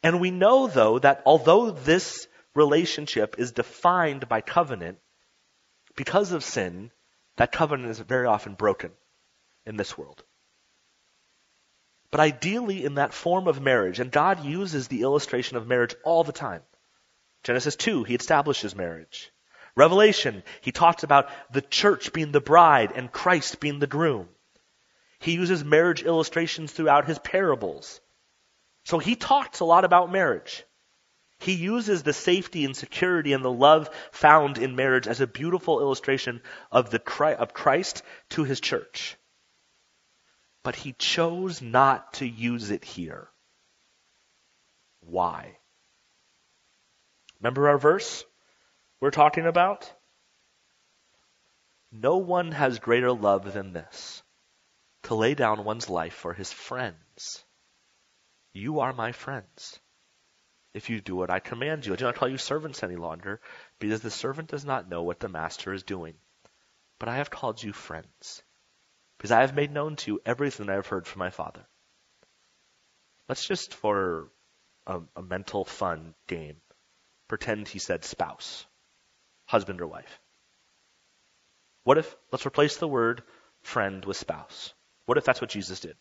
And 0.04 0.20
we 0.20 0.32
know, 0.32 0.68
though, 0.68 1.00
that 1.00 1.24
although 1.26 1.72
this 1.72 2.28
relationship 2.54 3.36
is 3.38 3.52
defined 3.52 4.28
by 4.28 4.42
covenant, 4.42 5.00
because 5.96 6.32
of 6.32 6.44
sin, 6.44 6.92
that 7.38 7.52
covenant 7.52 7.90
is 7.90 8.00
very 8.00 8.28
often 8.28 8.54
broken 8.54 8.92
in 9.66 9.78
this 9.78 9.98
world. 9.98 10.24
But 12.12 12.20
ideally, 12.20 12.86
in 12.86 12.96
that 12.96 13.14
form 13.14 13.48
of 13.48 13.62
marriage, 13.62 14.00
and 14.00 14.12
God 14.12 14.46
uses 14.46 14.88
the 14.88 15.02
illustration 15.02 15.58
of 15.58 15.68
marriage 15.68 15.96
all 16.04 16.24
the 16.24 16.32
time. 16.32 16.62
Genesis 17.44 17.76
2, 17.76 18.04
he 18.04 18.16
establishes 18.16 18.76
marriage. 18.76 19.32
Revelation, 19.76 20.44
he 20.62 20.72
talks 20.72 21.04
about 21.04 21.30
the 21.52 21.62
church 21.62 22.14
being 22.14 22.32
the 22.32 22.40
bride 22.40 22.94
and 22.96 23.12
Christ 23.12 23.60
being 23.60 23.80
the 23.80 23.88
groom. 23.88 24.30
He 25.20 25.34
uses 25.34 25.64
marriage 25.64 26.04
illustrations 26.04 26.72
throughout 26.72 27.06
his 27.06 27.20
parables. 27.20 28.00
So 28.86 29.00
he 29.00 29.16
talks 29.16 29.60
a 29.60 29.66
lot 29.66 29.84
about 29.84 30.12
marriage. 30.12 30.64
He 31.40 31.54
uses 31.54 32.04
the 32.04 32.14
safety 32.14 32.64
and 32.64 32.76
security 32.76 33.34
and 33.34 33.44
the 33.44 33.52
love 33.52 33.90
found 34.12 34.58
in 34.58 34.76
marriage 34.76 35.08
as 35.08 35.20
a 35.20 35.28
beautiful 35.28 35.82
illustration 35.82 36.42
of 36.72 36.90
the 36.90 37.02
of 37.38 37.54
Christ 37.54 38.04
to 38.30 38.44
his 38.44 38.62
church. 38.62 39.18
But 40.64 40.76
he 40.76 40.94
chose 40.94 41.62
not 41.62 42.14
to 42.14 42.28
use 42.28 42.72
it 42.72 42.86
here. 42.86 43.30
Why? 45.02 45.58
Remember 47.40 47.68
our 47.68 47.78
verse 47.78 48.24
we're 49.06 49.12
talking 49.12 49.46
about? 49.46 49.94
No 51.92 52.18
one 52.18 52.52
has 52.52 52.80
greater 52.80 53.12
love 53.12 53.54
than 53.54 53.72
this, 53.72 54.24
to 55.04 55.14
lay 55.14 55.36
down 55.36 55.64
one's 55.64 55.92
life 55.92 56.16
for 56.16 56.34
his 56.34 56.52
friends. 56.52 57.46
You 58.52 58.80
are 58.80 58.94
my 58.94 59.12
friends 59.12 59.80
if 60.74 60.90
you 60.90 61.02
do 61.02 61.16
what 61.16 61.30
I 61.30 61.38
command 61.38 61.86
you. 61.86 61.94
I 61.94 61.98
do 61.98 62.06
not 62.06 62.16
call 62.16 62.30
you 62.30 62.40
servants 62.40 62.82
any 62.82 62.96
longer, 62.96 63.42
because 63.78 64.02
the 64.02 64.10
servant 64.10 64.50
does 64.50 64.66
not 64.66 64.90
know 64.90 65.04
what 65.04 65.20
the 65.20 65.30
master 65.30 65.72
is 65.72 65.84
doing. 65.84 66.16
But 66.98 67.08
I 67.08 67.18
have 67.18 67.30
called 67.30 67.62
you 67.62 67.74
friends, 67.74 68.42
because 69.20 69.30
I 69.30 69.42
have 69.42 69.54
made 69.54 69.72
known 69.72 69.98
to 69.98 70.14
you 70.14 70.22
everything 70.26 70.68
I 70.68 70.74
have 70.74 70.88
heard 70.88 71.06
from 71.06 71.20
my 71.20 71.30
Father. 71.30 71.68
Let's 73.30 73.48
just, 73.48 73.76
for 73.76 74.32
a, 74.88 75.00
a 75.16 75.22
mental 75.22 75.64
fun 75.64 76.16
game, 76.26 76.56
pretend 77.28 77.68
he 77.68 77.78
said 77.78 78.04
spouse, 78.04 78.66
husband 79.46 79.82
or 79.82 79.88
wife. 79.88 80.20
What 81.84 81.98
if, 81.98 82.16
let's 82.32 82.46
replace 82.46 82.78
the 82.78 82.88
word 82.88 83.24
friend 83.66 84.06
with 84.06 84.18
spouse. 84.18 84.74
What 85.06 85.18
if 85.18 85.26
that's 85.26 85.42
what 85.42 85.50
Jesus 85.50 85.80
did? 85.80 85.96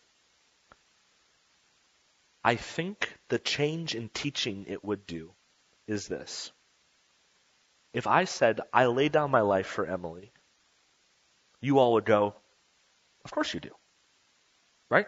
I 2.43 2.55
think 2.55 3.17
the 3.29 3.39
change 3.39 3.95
in 3.95 4.09
teaching 4.09 4.65
it 4.67 4.83
would 4.83 5.05
do 5.07 5.33
is 5.87 6.07
this. 6.07 6.51
If 7.93 8.07
I 8.07 8.25
said, 8.25 8.61
I 8.71 8.85
lay 8.85 9.09
down 9.09 9.31
my 9.31 9.41
life 9.41 9.67
for 9.67 9.85
Emily, 9.85 10.31
you 11.61 11.79
all 11.79 11.93
would 11.93 12.05
go, 12.05 12.35
Of 13.23 13.31
course 13.31 13.53
you 13.53 13.59
do. 13.59 13.71
Right? 14.89 15.07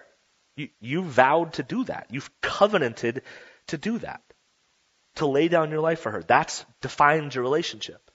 You, 0.56 0.70
you 0.80 1.04
vowed 1.04 1.54
to 1.54 1.64
do 1.64 1.84
that. 1.84 2.08
You've 2.10 2.32
covenanted 2.42 3.22
to 3.68 3.78
do 3.78 4.00
that. 4.00 4.22
To 5.16 5.28
lay 5.28 5.48
down 5.48 5.70
your 5.70 5.82
life 5.82 6.00
for 6.00 6.12
her. 6.12 6.24
That's 6.24 6.66
defines 6.82 7.36
your 7.36 7.44
relationship. 7.44 8.10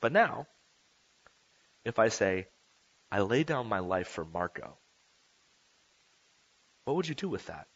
But 0.00 0.12
now, 0.12 0.46
if 1.84 1.98
I 1.98 2.08
say, 2.08 2.48
I 3.10 3.20
lay 3.20 3.44
down 3.44 3.68
my 3.68 3.78
life 3.78 4.08
for 4.08 4.24
Marco, 4.24 4.76
what 6.84 6.96
would 6.96 7.08
you 7.08 7.14
do 7.14 7.28
with 7.28 7.46
that? 7.46 7.66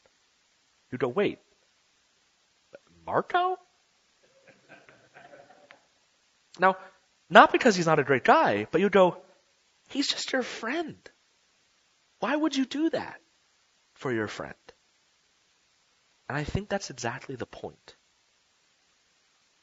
You'd 0.91 1.01
go, 1.01 1.09
wait, 1.09 1.39
Marco? 3.07 3.57
Now, 6.59 6.77
not 7.29 7.53
because 7.53 7.77
he's 7.77 7.87
not 7.87 7.99
a 7.99 8.05
great 8.05 8.25
guy, 8.25 8.67
but 8.71 8.81
you'd 8.81 8.93
go, 8.93 9.17
he's 9.89 10.09
just 10.09 10.33
your 10.33 10.43
friend. 10.43 10.99
Why 12.19 12.37
would 12.37 12.55
you 12.55 12.67
do 12.67 12.91
that 12.91 13.21
for 13.95 14.13
your 14.13 14.29
friend? 14.29 14.55
And 16.29 16.37
I 16.37 16.45
think 16.45 16.69
that's 16.69 16.91
exactly 16.91 17.37
the 17.37 17.47
point. 17.47 17.97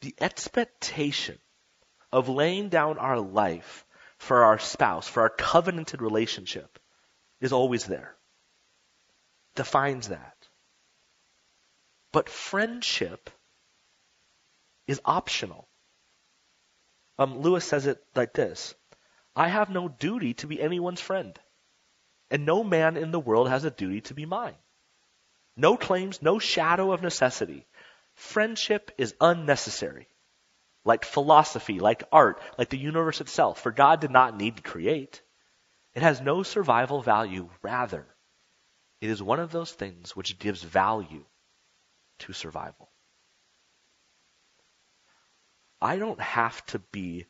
The 0.02 0.16
expectation 0.20 1.38
of 2.12 2.30
laying 2.30 2.70
down 2.70 2.98
our 2.98 3.20
life 3.20 3.86
for 4.18 4.46
our 4.46 4.60
spouse, 4.60 5.08
for 5.08 5.22
our 5.22 5.30
covenanted 5.30 6.02
relationship, 6.02 6.80
is 7.40 7.54
always 7.54 7.86
there. 7.86 8.16
Defines 9.56 10.10
that. 10.10 10.36
But 12.12 12.30
friendship 12.30 13.30
is 14.88 15.02
optional. 15.06 15.68
Um, 17.20 17.40
Lewis 17.40 17.66
says 17.66 17.86
it 17.86 18.04
like 18.16 18.34
this 18.34 18.76
I 19.36 19.50
have 19.50 19.70
no 19.70 19.88
duty 19.88 20.34
to 20.36 20.48
be 20.48 20.62
anyone's 20.62 21.02
friend, 21.02 21.40
and 22.32 22.46
no 22.46 22.64
man 22.64 22.98
in 22.98 23.12
the 23.12 23.20
world 23.20 23.50
has 23.50 23.66
a 23.66 23.72
duty 23.72 24.02
to 24.02 24.14
be 24.14 24.26
mine. 24.26 24.56
No 25.56 25.76
claims, 25.76 26.22
no 26.22 26.40
shadow 26.40 26.92
of 26.92 27.02
necessity. 27.02 27.66
Friendship 28.14 28.92
is 28.98 29.16
unnecessary. 29.20 30.08
Like 30.88 31.04
philosophy, 31.04 31.82
like 31.82 32.06
art, 32.14 32.40
like 32.58 32.70
the 32.70 32.78
universe 32.78 33.20
itself, 33.20 33.60
for 33.60 33.74
God 33.74 34.00
did 34.00 34.10
not 34.10 34.38
need 34.38 34.56
to 34.56 34.64
create. 34.64 35.22
It 35.94 36.02
has 36.02 36.22
no 36.22 36.44
survival 36.44 37.02
value. 37.02 37.50
Rather, 37.62 38.08
it 39.02 39.10
is 39.10 39.22
one 39.22 39.42
of 39.42 39.52
those 39.52 39.70
things 39.70 40.16
which 40.16 40.40
gives 40.40 40.64
value 40.64 41.26
to 42.20 42.32
survival. 42.32 42.90
I 45.82 45.98
don't 45.98 46.22
have 46.22 46.66
to 46.68 46.80
be 46.80 47.26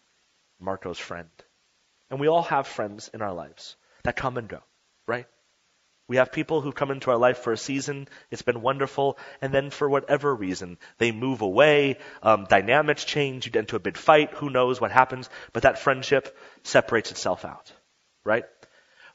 Marco's 0.59 0.99
friend. 0.99 1.31
And 2.11 2.19
we 2.19 2.27
all 2.27 2.43
have 2.43 2.67
friends 2.67 3.09
in 3.11 3.23
our 3.23 3.33
lives 3.33 3.75
that 4.03 4.15
come 4.15 4.37
and 4.37 4.47
go, 4.47 4.61
right? 5.07 5.25
We 6.07 6.17
have 6.17 6.31
people 6.31 6.61
who 6.61 6.71
come 6.71 6.91
into 6.91 7.11
our 7.11 7.17
life 7.17 7.39
for 7.39 7.51
a 7.51 7.57
season, 7.57 8.07
it's 8.31 8.41
been 8.41 8.61
wonderful, 8.61 9.17
and 9.41 9.53
then 9.53 9.69
for 9.69 9.89
whatever 9.89 10.33
reason, 10.33 10.77
they 10.99 11.11
move 11.11 11.41
away, 11.41 11.97
um, 12.23 12.45
dynamics 12.49 13.03
change, 13.03 13.45
you 13.45 13.51
get 13.51 13.59
into 13.59 13.75
a 13.75 13.79
big 13.79 13.97
fight, 13.97 14.31
who 14.31 14.49
knows 14.49 14.79
what 14.79 14.91
happens, 14.91 15.29
but 15.51 15.63
that 15.63 15.79
friendship 15.79 16.37
separates 16.63 17.11
itself 17.11 17.43
out, 17.43 17.73
right? 18.23 18.45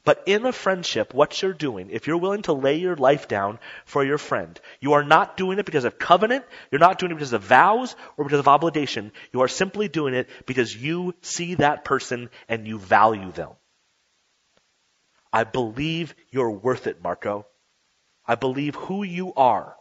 But 0.05 0.23
in 0.25 0.45
a 0.45 0.51
friendship, 0.51 1.13
what 1.13 1.41
you're 1.41 1.53
doing, 1.53 1.89
if 1.89 2.07
you're 2.07 2.17
willing 2.17 2.41
to 2.43 2.53
lay 2.53 2.75
your 2.75 2.97
life 2.97 3.27
down 3.27 3.57
for 3.85 4.03
your 4.03 4.17
friend, 4.17 4.59
you 4.81 4.93
are 4.93 5.03
not 5.03 5.37
doing 5.37 5.59
it 5.59 5.65
because 5.65 5.85
of 5.85 5.97
covenant, 5.97 6.43
you're 6.71 6.79
not 6.79 6.99
doing 6.99 7.11
it 7.11 7.15
because 7.15 7.33
of 7.33 7.41
vows 7.41 7.95
or 8.17 8.25
because 8.25 8.39
of 8.39 8.49
obligation. 8.49 9.13
You 9.31 9.41
are 9.41 9.47
simply 9.47 9.87
doing 9.87 10.13
it 10.13 10.29
because 10.45 10.75
you 10.75 11.15
see 11.21 11.55
that 11.55 11.85
person 11.85 12.29
and 12.49 12.67
you 12.67 12.79
value 12.79 13.31
them. 13.31 13.51
I 15.33 15.43
believe 15.43 16.13
you're 16.29 16.51
worth 16.51 16.85
it, 16.85 17.01
Marco. 17.01 17.47
I 18.25 18.35
believe 18.35 18.75
who 18.75 19.01
you 19.01 19.33
are 19.33 19.75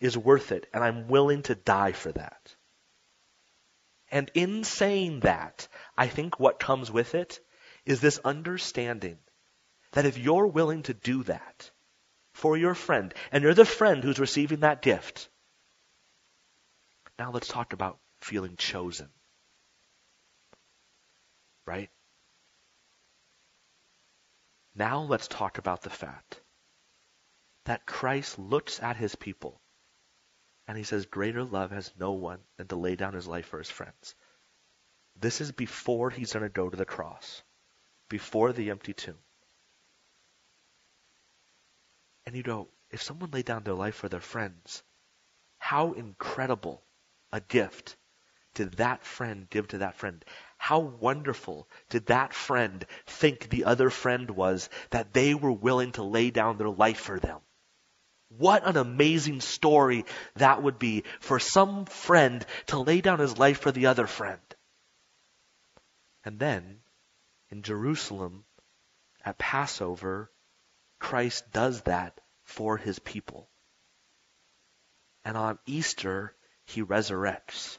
is 0.00 0.16
worth 0.16 0.52
it, 0.52 0.68
and 0.72 0.84
I'm 0.84 1.08
willing 1.08 1.42
to 1.42 1.56
die 1.56 1.92
for 1.92 2.12
that. 2.12 2.54
And 4.10 4.30
in 4.34 4.62
saying 4.62 5.20
that, 5.20 5.66
I 5.96 6.06
think 6.06 6.38
what 6.38 6.60
comes 6.60 6.90
with 6.90 7.16
it 7.16 7.40
is 7.84 8.00
this 8.00 8.18
understanding 8.24 9.18
that 9.92 10.06
if 10.06 10.16
you're 10.16 10.46
willing 10.46 10.84
to 10.84 10.94
do 10.94 11.24
that 11.24 11.70
for 12.32 12.56
your 12.56 12.74
friend, 12.74 13.12
and 13.32 13.42
you're 13.42 13.54
the 13.54 13.64
friend 13.64 14.02
who's 14.04 14.20
receiving 14.20 14.60
that 14.60 14.80
gift, 14.80 15.28
now 17.18 17.32
let's 17.32 17.48
talk 17.48 17.72
about 17.72 17.98
feeling 18.20 18.54
chosen. 18.56 19.08
Right? 21.66 21.90
Now 24.78 25.00
let's 25.00 25.26
talk 25.26 25.58
about 25.58 25.82
the 25.82 25.90
fact 25.90 26.40
that 27.64 27.84
Christ 27.84 28.38
looks 28.38 28.80
at 28.80 28.96
his 28.96 29.16
people 29.16 29.60
and 30.68 30.78
he 30.78 30.84
says, 30.84 31.06
Greater 31.06 31.42
love 31.42 31.72
has 31.72 31.92
no 31.98 32.12
one 32.12 32.38
than 32.56 32.68
to 32.68 32.76
lay 32.76 32.94
down 32.94 33.14
his 33.14 33.26
life 33.26 33.46
for 33.46 33.58
his 33.58 33.70
friends. 33.70 34.14
This 35.16 35.40
is 35.40 35.50
before 35.50 36.10
he's 36.10 36.32
going 36.32 36.44
to 36.44 36.48
go 36.48 36.70
to 36.70 36.76
the 36.76 36.84
cross, 36.84 37.42
before 38.08 38.52
the 38.52 38.70
empty 38.70 38.94
tomb. 38.94 39.18
And 42.24 42.36
you 42.36 42.44
know, 42.44 42.68
if 42.90 43.02
someone 43.02 43.32
laid 43.32 43.46
down 43.46 43.64
their 43.64 43.74
life 43.74 43.96
for 43.96 44.08
their 44.08 44.20
friends, 44.20 44.84
how 45.58 45.92
incredible 45.94 46.84
a 47.32 47.40
gift 47.40 47.96
did 48.54 48.74
that 48.74 49.02
friend 49.02 49.50
give 49.50 49.66
to 49.68 49.78
that 49.78 49.96
friend? 49.96 50.24
How 50.58 50.80
wonderful 50.80 51.68
did 51.88 52.06
that 52.06 52.34
friend 52.34 52.84
think 53.06 53.48
the 53.48 53.64
other 53.64 53.88
friend 53.88 54.30
was 54.30 54.68
that 54.90 55.14
they 55.14 55.34
were 55.34 55.52
willing 55.52 55.92
to 55.92 56.02
lay 56.02 56.30
down 56.30 56.58
their 56.58 56.68
life 56.68 57.00
for 57.00 57.18
them? 57.18 57.40
What 58.28 58.66
an 58.66 58.76
amazing 58.76 59.40
story 59.40 60.04
that 60.34 60.62
would 60.62 60.78
be 60.78 61.04
for 61.20 61.38
some 61.38 61.86
friend 61.86 62.44
to 62.66 62.78
lay 62.78 63.00
down 63.00 63.20
his 63.20 63.38
life 63.38 63.60
for 63.60 63.72
the 63.72 63.86
other 63.86 64.06
friend. 64.06 64.40
And 66.24 66.38
then, 66.38 66.82
in 67.48 67.62
Jerusalem, 67.62 68.44
at 69.24 69.38
Passover, 69.38 70.30
Christ 70.98 71.50
does 71.52 71.82
that 71.82 72.20
for 72.44 72.76
his 72.76 72.98
people. 72.98 73.48
And 75.24 75.36
on 75.36 75.58
Easter, 75.64 76.34
he 76.66 76.82
resurrects. 76.82 77.78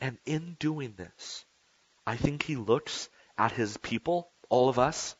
And 0.00 0.18
in 0.24 0.56
doing 0.58 0.94
this, 0.96 1.44
I 2.06 2.16
think 2.16 2.42
he 2.42 2.56
looks 2.56 3.08
at 3.36 3.52
his 3.52 3.76
people, 3.76 4.30
all 4.48 4.68
of 4.68 4.78
us, 4.78 5.14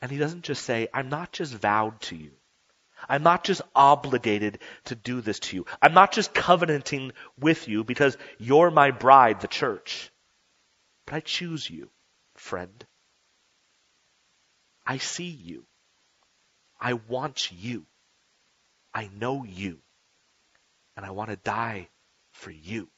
and 0.00 0.10
he 0.10 0.18
doesn't 0.18 0.42
just 0.42 0.64
say, 0.64 0.88
I'm 0.92 1.08
not 1.08 1.32
just 1.32 1.54
vowed 1.54 2.00
to 2.02 2.16
you. 2.16 2.32
I'm 3.08 3.22
not 3.22 3.44
just 3.44 3.62
obligated 3.74 4.60
to 4.84 4.94
do 4.94 5.20
this 5.20 5.40
to 5.40 5.56
you. 5.56 5.66
I'm 5.82 5.94
not 5.94 6.12
just 6.12 6.32
covenanting 6.32 7.12
with 7.38 7.68
you 7.68 7.84
because 7.84 8.16
you're 8.38 8.70
my 8.70 8.92
bride, 8.92 9.40
the 9.40 9.48
church. 9.48 10.10
But 11.06 11.16
I 11.16 11.20
choose 11.20 11.68
you, 11.68 11.90
friend. 12.36 12.84
I 14.86 14.98
see 14.98 15.28
you. 15.28 15.64
I 16.80 16.94
want 16.94 17.50
you. 17.52 17.86
I 18.94 19.08
know 19.14 19.44
you. 19.44 19.78
And 20.96 21.04
I 21.04 21.10
want 21.10 21.30
to 21.30 21.36
die 21.36 21.88
for 22.32 22.50
you. 22.50 22.88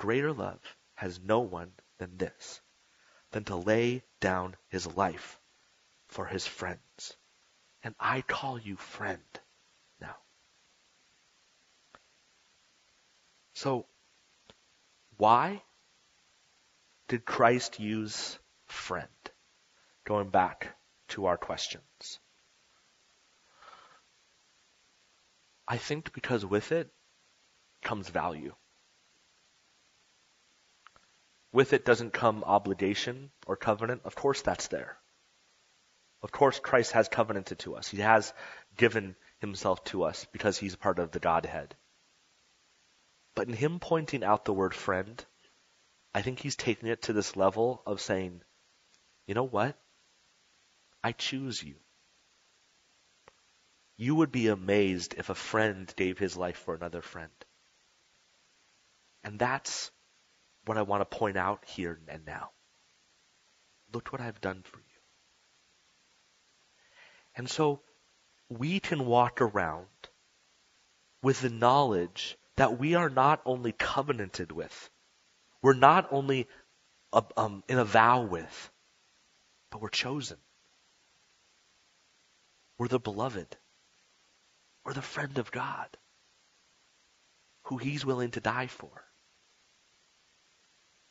Greater 0.00 0.32
love 0.32 0.62
has 0.94 1.20
no 1.20 1.40
one 1.40 1.70
than 1.98 2.16
this, 2.16 2.62
than 3.32 3.44
to 3.44 3.54
lay 3.54 4.02
down 4.18 4.56
his 4.68 4.86
life 4.86 5.38
for 6.08 6.24
his 6.24 6.46
friends. 6.46 7.18
And 7.82 7.94
I 8.00 8.22
call 8.22 8.58
you 8.58 8.76
friend 8.76 9.20
now. 10.00 10.16
So, 13.52 13.84
why 15.18 15.62
did 17.08 17.26
Christ 17.26 17.78
use 17.78 18.38
friend? 18.64 19.10
Going 20.04 20.30
back 20.30 20.78
to 21.08 21.26
our 21.26 21.36
questions. 21.36 22.20
I 25.68 25.76
think 25.76 26.14
because 26.14 26.46
with 26.46 26.72
it 26.72 26.90
comes 27.82 28.08
value. 28.08 28.54
With 31.52 31.72
it 31.72 31.84
doesn't 31.84 32.12
come 32.12 32.44
obligation 32.44 33.30
or 33.46 33.56
covenant. 33.56 34.02
Of 34.04 34.14
course 34.14 34.42
that's 34.42 34.68
there. 34.68 34.96
Of 36.22 36.32
course 36.32 36.60
Christ 36.60 36.92
has 36.92 37.08
covenanted 37.08 37.60
to 37.60 37.76
us. 37.76 37.88
He 37.88 37.98
has 37.98 38.32
given 38.76 39.16
himself 39.38 39.82
to 39.84 40.04
us 40.04 40.26
because 40.32 40.58
he's 40.58 40.76
part 40.76 40.98
of 40.98 41.10
the 41.10 41.20
Godhead. 41.20 41.74
But 43.34 43.48
in 43.48 43.54
him 43.54 43.80
pointing 43.80 44.22
out 44.22 44.44
the 44.44 44.52
word 44.52 44.74
friend, 44.74 45.24
I 46.14 46.22
think 46.22 46.38
he's 46.38 46.56
taking 46.56 46.88
it 46.88 47.02
to 47.02 47.12
this 47.12 47.36
level 47.36 47.82
of 47.86 48.00
saying, 48.00 48.42
you 49.26 49.34
know 49.34 49.44
what? 49.44 49.76
I 51.02 51.12
choose 51.12 51.62
you. 51.62 51.76
You 53.96 54.16
would 54.16 54.32
be 54.32 54.48
amazed 54.48 55.14
if 55.16 55.30
a 55.30 55.34
friend 55.34 55.92
gave 55.96 56.18
his 56.18 56.36
life 56.36 56.58
for 56.58 56.74
another 56.74 57.02
friend. 57.02 57.30
And 59.22 59.38
that's 59.38 59.90
what 60.64 60.78
I 60.78 60.82
want 60.82 61.08
to 61.08 61.18
point 61.18 61.36
out 61.36 61.64
here 61.66 61.98
and 62.08 62.24
now. 62.26 62.50
Look 63.92 64.12
what 64.12 64.20
I've 64.20 64.40
done 64.40 64.62
for 64.62 64.78
you. 64.78 64.84
And 67.36 67.48
so 67.48 67.80
we 68.48 68.80
can 68.80 69.06
walk 69.06 69.40
around 69.40 69.86
with 71.22 71.40
the 71.40 71.50
knowledge 71.50 72.36
that 72.56 72.78
we 72.78 72.94
are 72.94 73.10
not 73.10 73.40
only 73.44 73.72
covenanted 73.72 74.52
with, 74.52 74.90
we're 75.62 75.74
not 75.74 76.08
only 76.12 76.48
um, 77.36 77.62
in 77.68 77.78
a 77.78 77.84
vow 77.84 78.22
with, 78.22 78.70
but 79.70 79.80
we're 79.80 79.88
chosen. 79.88 80.38
We're 82.78 82.88
the 82.88 82.98
beloved. 82.98 83.56
We're 84.84 84.94
the 84.94 85.02
friend 85.02 85.38
of 85.38 85.50
God 85.50 85.88
who 87.64 87.76
he's 87.76 88.04
willing 88.04 88.30
to 88.32 88.40
die 88.40 88.66
for. 88.66 89.04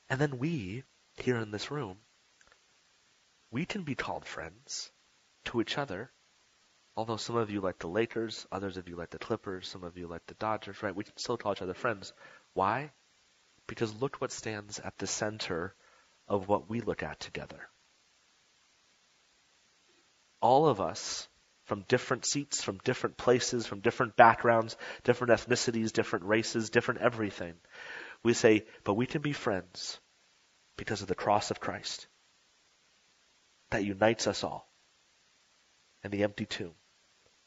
And 0.10 0.20
then 0.20 0.40
we, 0.40 0.84
here 1.18 1.38
in 1.38 1.52
this 1.52 1.70
room, 1.70 1.98
we 3.52 3.66
can 3.66 3.84
be 3.84 3.96
called 3.96 4.26
friends 4.26 4.92
to 5.46 5.62
each 5.62 5.78
other. 5.78 6.12
Although 6.96 7.18
some 7.18 7.36
of 7.36 7.50
you 7.50 7.62
like 7.62 7.80
the 7.80 7.88
Lakers, 7.88 8.46
others 8.52 8.78
of 8.78 8.90
you 8.90 8.96
like 8.96 9.12
the 9.12 9.20
Clippers, 9.20 9.68
some 9.68 9.84
of 9.84 9.98
you 9.98 10.08
like 10.08 10.26
the 10.26 10.34
Dodgers, 10.36 10.82
right? 10.84 10.96
We 10.96 11.04
can 11.04 11.18
still 11.18 11.38
call 11.38 11.54
each 11.54 11.62
other 11.62 11.74
friends. 11.74 12.12
Why? 12.54 12.92
Because 13.68 13.94
look 14.02 14.18
what 14.18 14.32
stands 14.32 14.80
at 14.80 14.98
the 14.98 15.08
center 15.08 15.76
of 16.28 16.48
what 16.48 16.70
we 16.70 16.82
look 16.82 17.04
at 17.04 17.20
together. 17.20 17.70
All 20.42 20.68
of 20.68 20.82
us 20.82 21.28
from 21.66 21.86
different 21.88 22.26
seats, 22.26 22.64
from 22.64 22.80
different 22.80 23.16
places, 23.16 23.68
from 23.68 23.80
different 23.80 24.16
backgrounds, 24.16 24.76
different 25.04 25.32
ethnicities, 25.32 25.94
different 25.94 26.26
races, 26.26 26.72
different 26.72 27.02
everything. 27.02 27.54
We 28.24 28.34
say, 28.34 28.66
but 28.84 28.96
we 28.96 29.06
can 29.06 29.22
be 29.22 29.34
friends 29.34 30.00
because 30.78 31.02
of 31.02 31.08
the 31.08 31.16
cross 31.16 31.52
of 31.52 31.60
Christ 31.60 32.08
that 33.70 33.86
unites 33.86 34.28
us 34.28 34.44
all 34.44 34.70
and 36.04 36.12
the 36.12 36.24
empty 36.24 36.46
tomb 36.46 36.74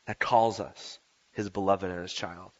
that 0.06 0.18
calls 0.18 0.61
us 0.61 0.98
his 1.32 1.50
beloved 1.50 1.90
and 1.90 2.02
his 2.02 2.12
child. 2.12 2.52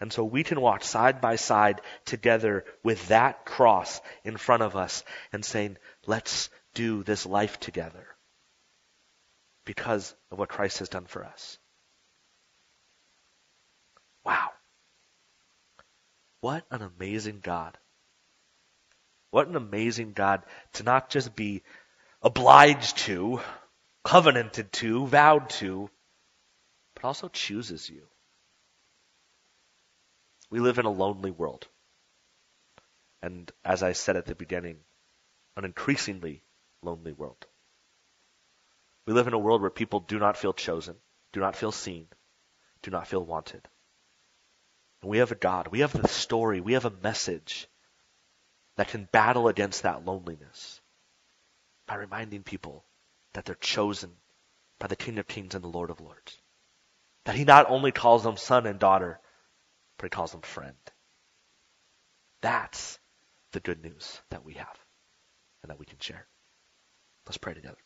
And 0.00 0.12
so 0.12 0.24
we 0.24 0.42
can 0.42 0.60
walk 0.60 0.82
side 0.82 1.20
by 1.20 1.36
side 1.36 1.80
together 2.04 2.64
with 2.82 3.08
that 3.08 3.44
cross 3.44 4.00
in 4.24 4.36
front 4.36 4.62
of 4.62 4.74
us 4.74 5.04
and 5.32 5.44
saying, 5.44 5.76
let's 6.06 6.50
do 6.74 7.02
this 7.04 7.24
life 7.24 7.60
together 7.60 8.06
because 9.64 10.14
of 10.30 10.38
what 10.38 10.48
Christ 10.48 10.80
has 10.80 10.88
done 10.88 11.04
for 11.04 11.24
us. 11.24 11.58
Wow. 14.24 14.50
What 16.42 16.66
an 16.72 16.82
amazing 16.82 17.38
God. 17.40 17.78
What 19.30 19.46
an 19.46 19.54
amazing 19.54 20.12
God 20.12 20.42
to 20.72 20.82
not 20.82 21.08
just 21.08 21.36
be 21.36 21.62
obliged 22.20 22.98
to, 22.98 23.40
covenanted 24.02 24.72
to, 24.72 25.06
vowed 25.06 25.50
to, 25.50 25.88
but 26.96 27.04
also 27.04 27.28
chooses 27.28 27.88
you. 27.88 28.02
We 30.50 30.58
live 30.58 30.80
in 30.80 30.84
a 30.84 30.90
lonely 30.90 31.30
world. 31.30 31.68
And 33.22 33.48
as 33.64 33.84
I 33.84 33.92
said 33.92 34.16
at 34.16 34.26
the 34.26 34.34
beginning, 34.34 34.78
an 35.56 35.64
increasingly 35.64 36.42
lonely 36.82 37.12
world. 37.12 37.46
We 39.06 39.12
live 39.12 39.28
in 39.28 39.32
a 39.32 39.38
world 39.38 39.60
where 39.60 39.70
people 39.70 40.00
do 40.00 40.18
not 40.18 40.36
feel 40.36 40.52
chosen, 40.52 40.96
do 41.32 41.38
not 41.38 41.54
feel 41.54 41.70
seen, 41.70 42.08
do 42.82 42.90
not 42.90 43.06
feel 43.06 43.24
wanted. 43.24 43.68
We 45.02 45.18
have 45.18 45.32
a 45.32 45.36
God, 45.36 45.68
we 45.68 45.80
have 45.80 45.92
the 45.92 46.08
story, 46.08 46.60
we 46.60 46.74
have 46.74 46.84
a 46.84 46.92
message 47.02 47.68
that 48.76 48.88
can 48.88 49.08
battle 49.10 49.48
against 49.48 49.82
that 49.82 50.04
loneliness 50.04 50.80
by 51.86 51.96
reminding 51.96 52.42
people 52.42 52.84
that 53.34 53.44
they're 53.44 53.54
chosen 53.56 54.10
by 54.78 54.86
the 54.86 54.96
King 54.96 55.18
of 55.18 55.26
Kings 55.26 55.54
and 55.54 55.64
the 55.64 55.68
Lord 55.68 55.90
of 55.90 56.00
Lords. 56.00 56.38
That 57.24 57.34
he 57.34 57.44
not 57.44 57.68
only 57.68 57.92
calls 57.92 58.22
them 58.22 58.36
son 58.36 58.66
and 58.66 58.78
daughter, 58.78 59.20
but 59.96 60.06
he 60.06 60.10
calls 60.10 60.32
them 60.32 60.40
friend. 60.42 60.76
That's 62.40 62.98
the 63.52 63.60
good 63.60 63.82
news 63.82 64.20
that 64.30 64.44
we 64.44 64.54
have 64.54 64.78
and 65.62 65.70
that 65.70 65.78
we 65.78 65.86
can 65.86 65.98
share. 66.00 66.26
Let's 67.26 67.38
pray 67.38 67.54
together. 67.54 67.76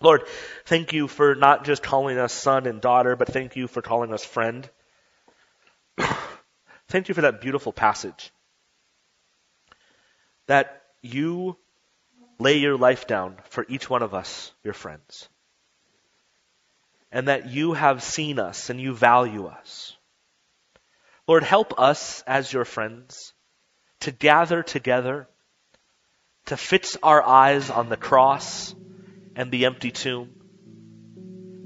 Lord, 0.00 0.22
thank 0.66 0.92
you 0.92 1.08
for 1.08 1.34
not 1.34 1.64
just 1.64 1.82
calling 1.82 2.18
us 2.18 2.32
son 2.32 2.66
and 2.66 2.80
daughter, 2.80 3.16
but 3.16 3.28
thank 3.28 3.56
you 3.56 3.66
for 3.66 3.82
calling 3.82 4.12
us 4.12 4.24
friend. 4.24 4.68
thank 6.88 7.08
you 7.08 7.14
for 7.14 7.22
that 7.22 7.40
beautiful 7.40 7.72
passage. 7.72 8.32
That 10.46 10.82
you 11.02 11.56
lay 12.38 12.58
your 12.58 12.76
life 12.76 13.06
down 13.06 13.36
for 13.48 13.64
each 13.68 13.88
one 13.88 14.02
of 14.02 14.14
us, 14.14 14.52
your 14.62 14.74
friends. 14.74 15.28
And 17.10 17.28
that 17.28 17.48
you 17.48 17.72
have 17.72 18.02
seen 18.02 18.38
us 18.38 18.70
and 18.70 18.80
you 18.80 18.94
value 18.94 19.46
us. 19.46 19.96
Lord, 21.26 21.42
help 21.42 21.78
us 21.78 22.22
as 22.26 22.52
your 22.52 22.64
friends 22.64 23.32
to 24.00 24.12
gather 24.12 24.62
together, 24.62 25.28
to 26.46 26.56
fix 26.56 26.96
our 27.02 27.22
eyes 27.22 27.70
on 27.70 27.88
the 27.88 27.96
cross 27.96 28.74
and 29.34 29.50
the 29.50 29.66
empty 29.66 29.90
tomb, 29.90 30.30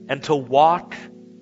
and 0.09 0.23
to 0.25 0.35
walk 0.35 0.95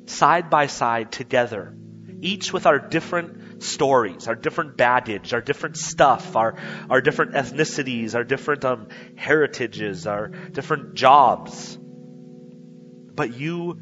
side 0.06 0.50
by 0.50 0.66
side 0.66 1.12
together, 1.12 1.76
each 2.20 2.52
with 2.52 2.66
our 2.66 2.78
different 2.78 3.62
stories, 3.62 4.28
our 4.28 4.34
different 4.34 4.76
baggage, 4.76 5.32
our 5.32 5.40
different 5.40 5.76
stuff, 5.76 6.36
our, 6.36 6.56
our 6.90 7.00
different 7.00 7.32
ethnicities, 7.32 8.14
our 8.14 8.24
different 8.24 8.64
um, 8.64 8.88
heritages, 9.16 10.06
our 10.06 10.28
different 10.28 10.94
jobs. 10.94 11.76
But 11.76 13.34
you 13.34 13.80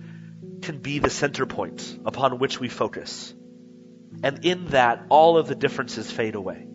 can 0.62 0.78
be 0.78 0.98
the 0.98 1.10
center 1.10 1.46
point 1.46 1.98
upon 2.04 2.38
which 2.38 2.58
we 2.58 2.68
focus. 2.68 3.34
And 4.22 4.44
in 4.44 4.66
that, 4.68 5.06
all 5.08 5.36
of 5.36 5.46
the 5.46 5.54
differences 5.54 6.10
fade 6.10 6.34
away. 6.34 6.66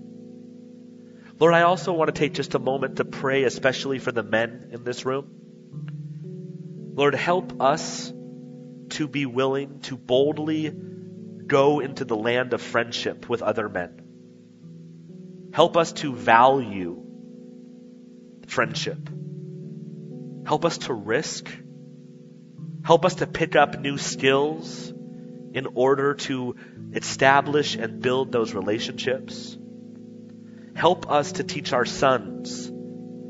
Lord, 1.39 1.56
I 1.56 1.63
also 1.63 1.93
want 1.93 2.13
to 2.13 2.19
take 2.19 2.34
just 2.34 2.54
a 2.54 2.60
moment 2.60 2.97
to 2.97 3.06
pray, 3.06 3.43
especially 3.43 3.97
for 3.97 4.12
the 4.12 4.21
men 4.21 4.69
in 4.71 4.84
this 4.84 5.06
room. 5.06 5.32
Lord, 6.93 7.15
help 7.15 7.60
us 7.62 8.13
to 8.91 9.08
be 9.08 9.26
willing 9.26 9.80
to 9.82 9.97
boldly 9.97 10.71
go 11.52 11.82
into 11.82 12.06
the 12.06 12.16
land 12.16 12.54
of 12.54 12.62
friendship 12.62 13.28
with 13.28 13.42
other 13.42 13.68
men. 13.68 15.50
Help 15.54 15.76
us 15.76 15.92
to 15.92 16.16
value 16.16 16.94
friendship. 18.48 19.10
Help 20.46 20.64
us 20.64 20.78
to 20.86 20.94
risk. 20.94 21.52
Help 22.86 23.04
us 23.04 23.16
to 23.16 23.28
pick 23.28 23.58
up 23.58 23.78
new 23.80 23.98
skills 23.98 24.94
in 25.54 25.68
order 25.76 26.14
to 26.14 26.56
establish 26.94 27.76
and 27.76 28.02
build 28.02 28.32
those 28.32 28.54
relationships. 28.54 29.58
Help 30.74 31.12
us 31.12 31.34
to 31.34 31.44
teach 31.44 31.74
our 31.74 31.86
sons 31.86 32.72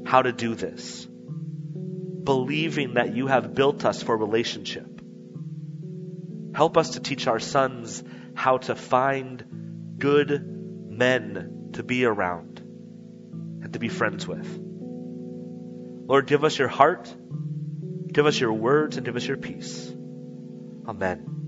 how 0.06 0.22
to 0.22 0.32
do 0.32 0.54
this 0.54 1.08
believing 2.24 2.94
that 2.94 3.16
you 3.16 3.26
have 3.28 3.56
built 3.56 3.84
us 3.84 4.04
for 4.04 4.16
relationship. 4.16 4.91
Help 6.54 6.78
us 6.78 6.92
to 6.92 7.00
teach 7.00 7.28
our 7.28 7.40
sons 7.40 8.04
how 8.34 8.58
to 8.58 8.76
find 8.76 9.96
good 9.98 10.46
men 10.90 11.70
to 11.74 11.84
be 11.84 12.06
around 12.06 12.60
and 12.60 13.74
to 13.74 13.80
be 13.80 13.88
friends 13.88 14.28
with. 14.28 14.48
Lord, 16.08 16.28
give 16.28 16.44
us 16.44 16.58
your 16.58 16.68
heart, 16.68 17.14
give 18.12 18.26
us 18.26 18.40
your 18.40 18.54
words, 18.54 18.98
and 18.98 19.06
give 19.06 19.16
us 19.16 19.26
your 19.26 19.38
peace. 19.38 19.94
Amen. 20.88 21.41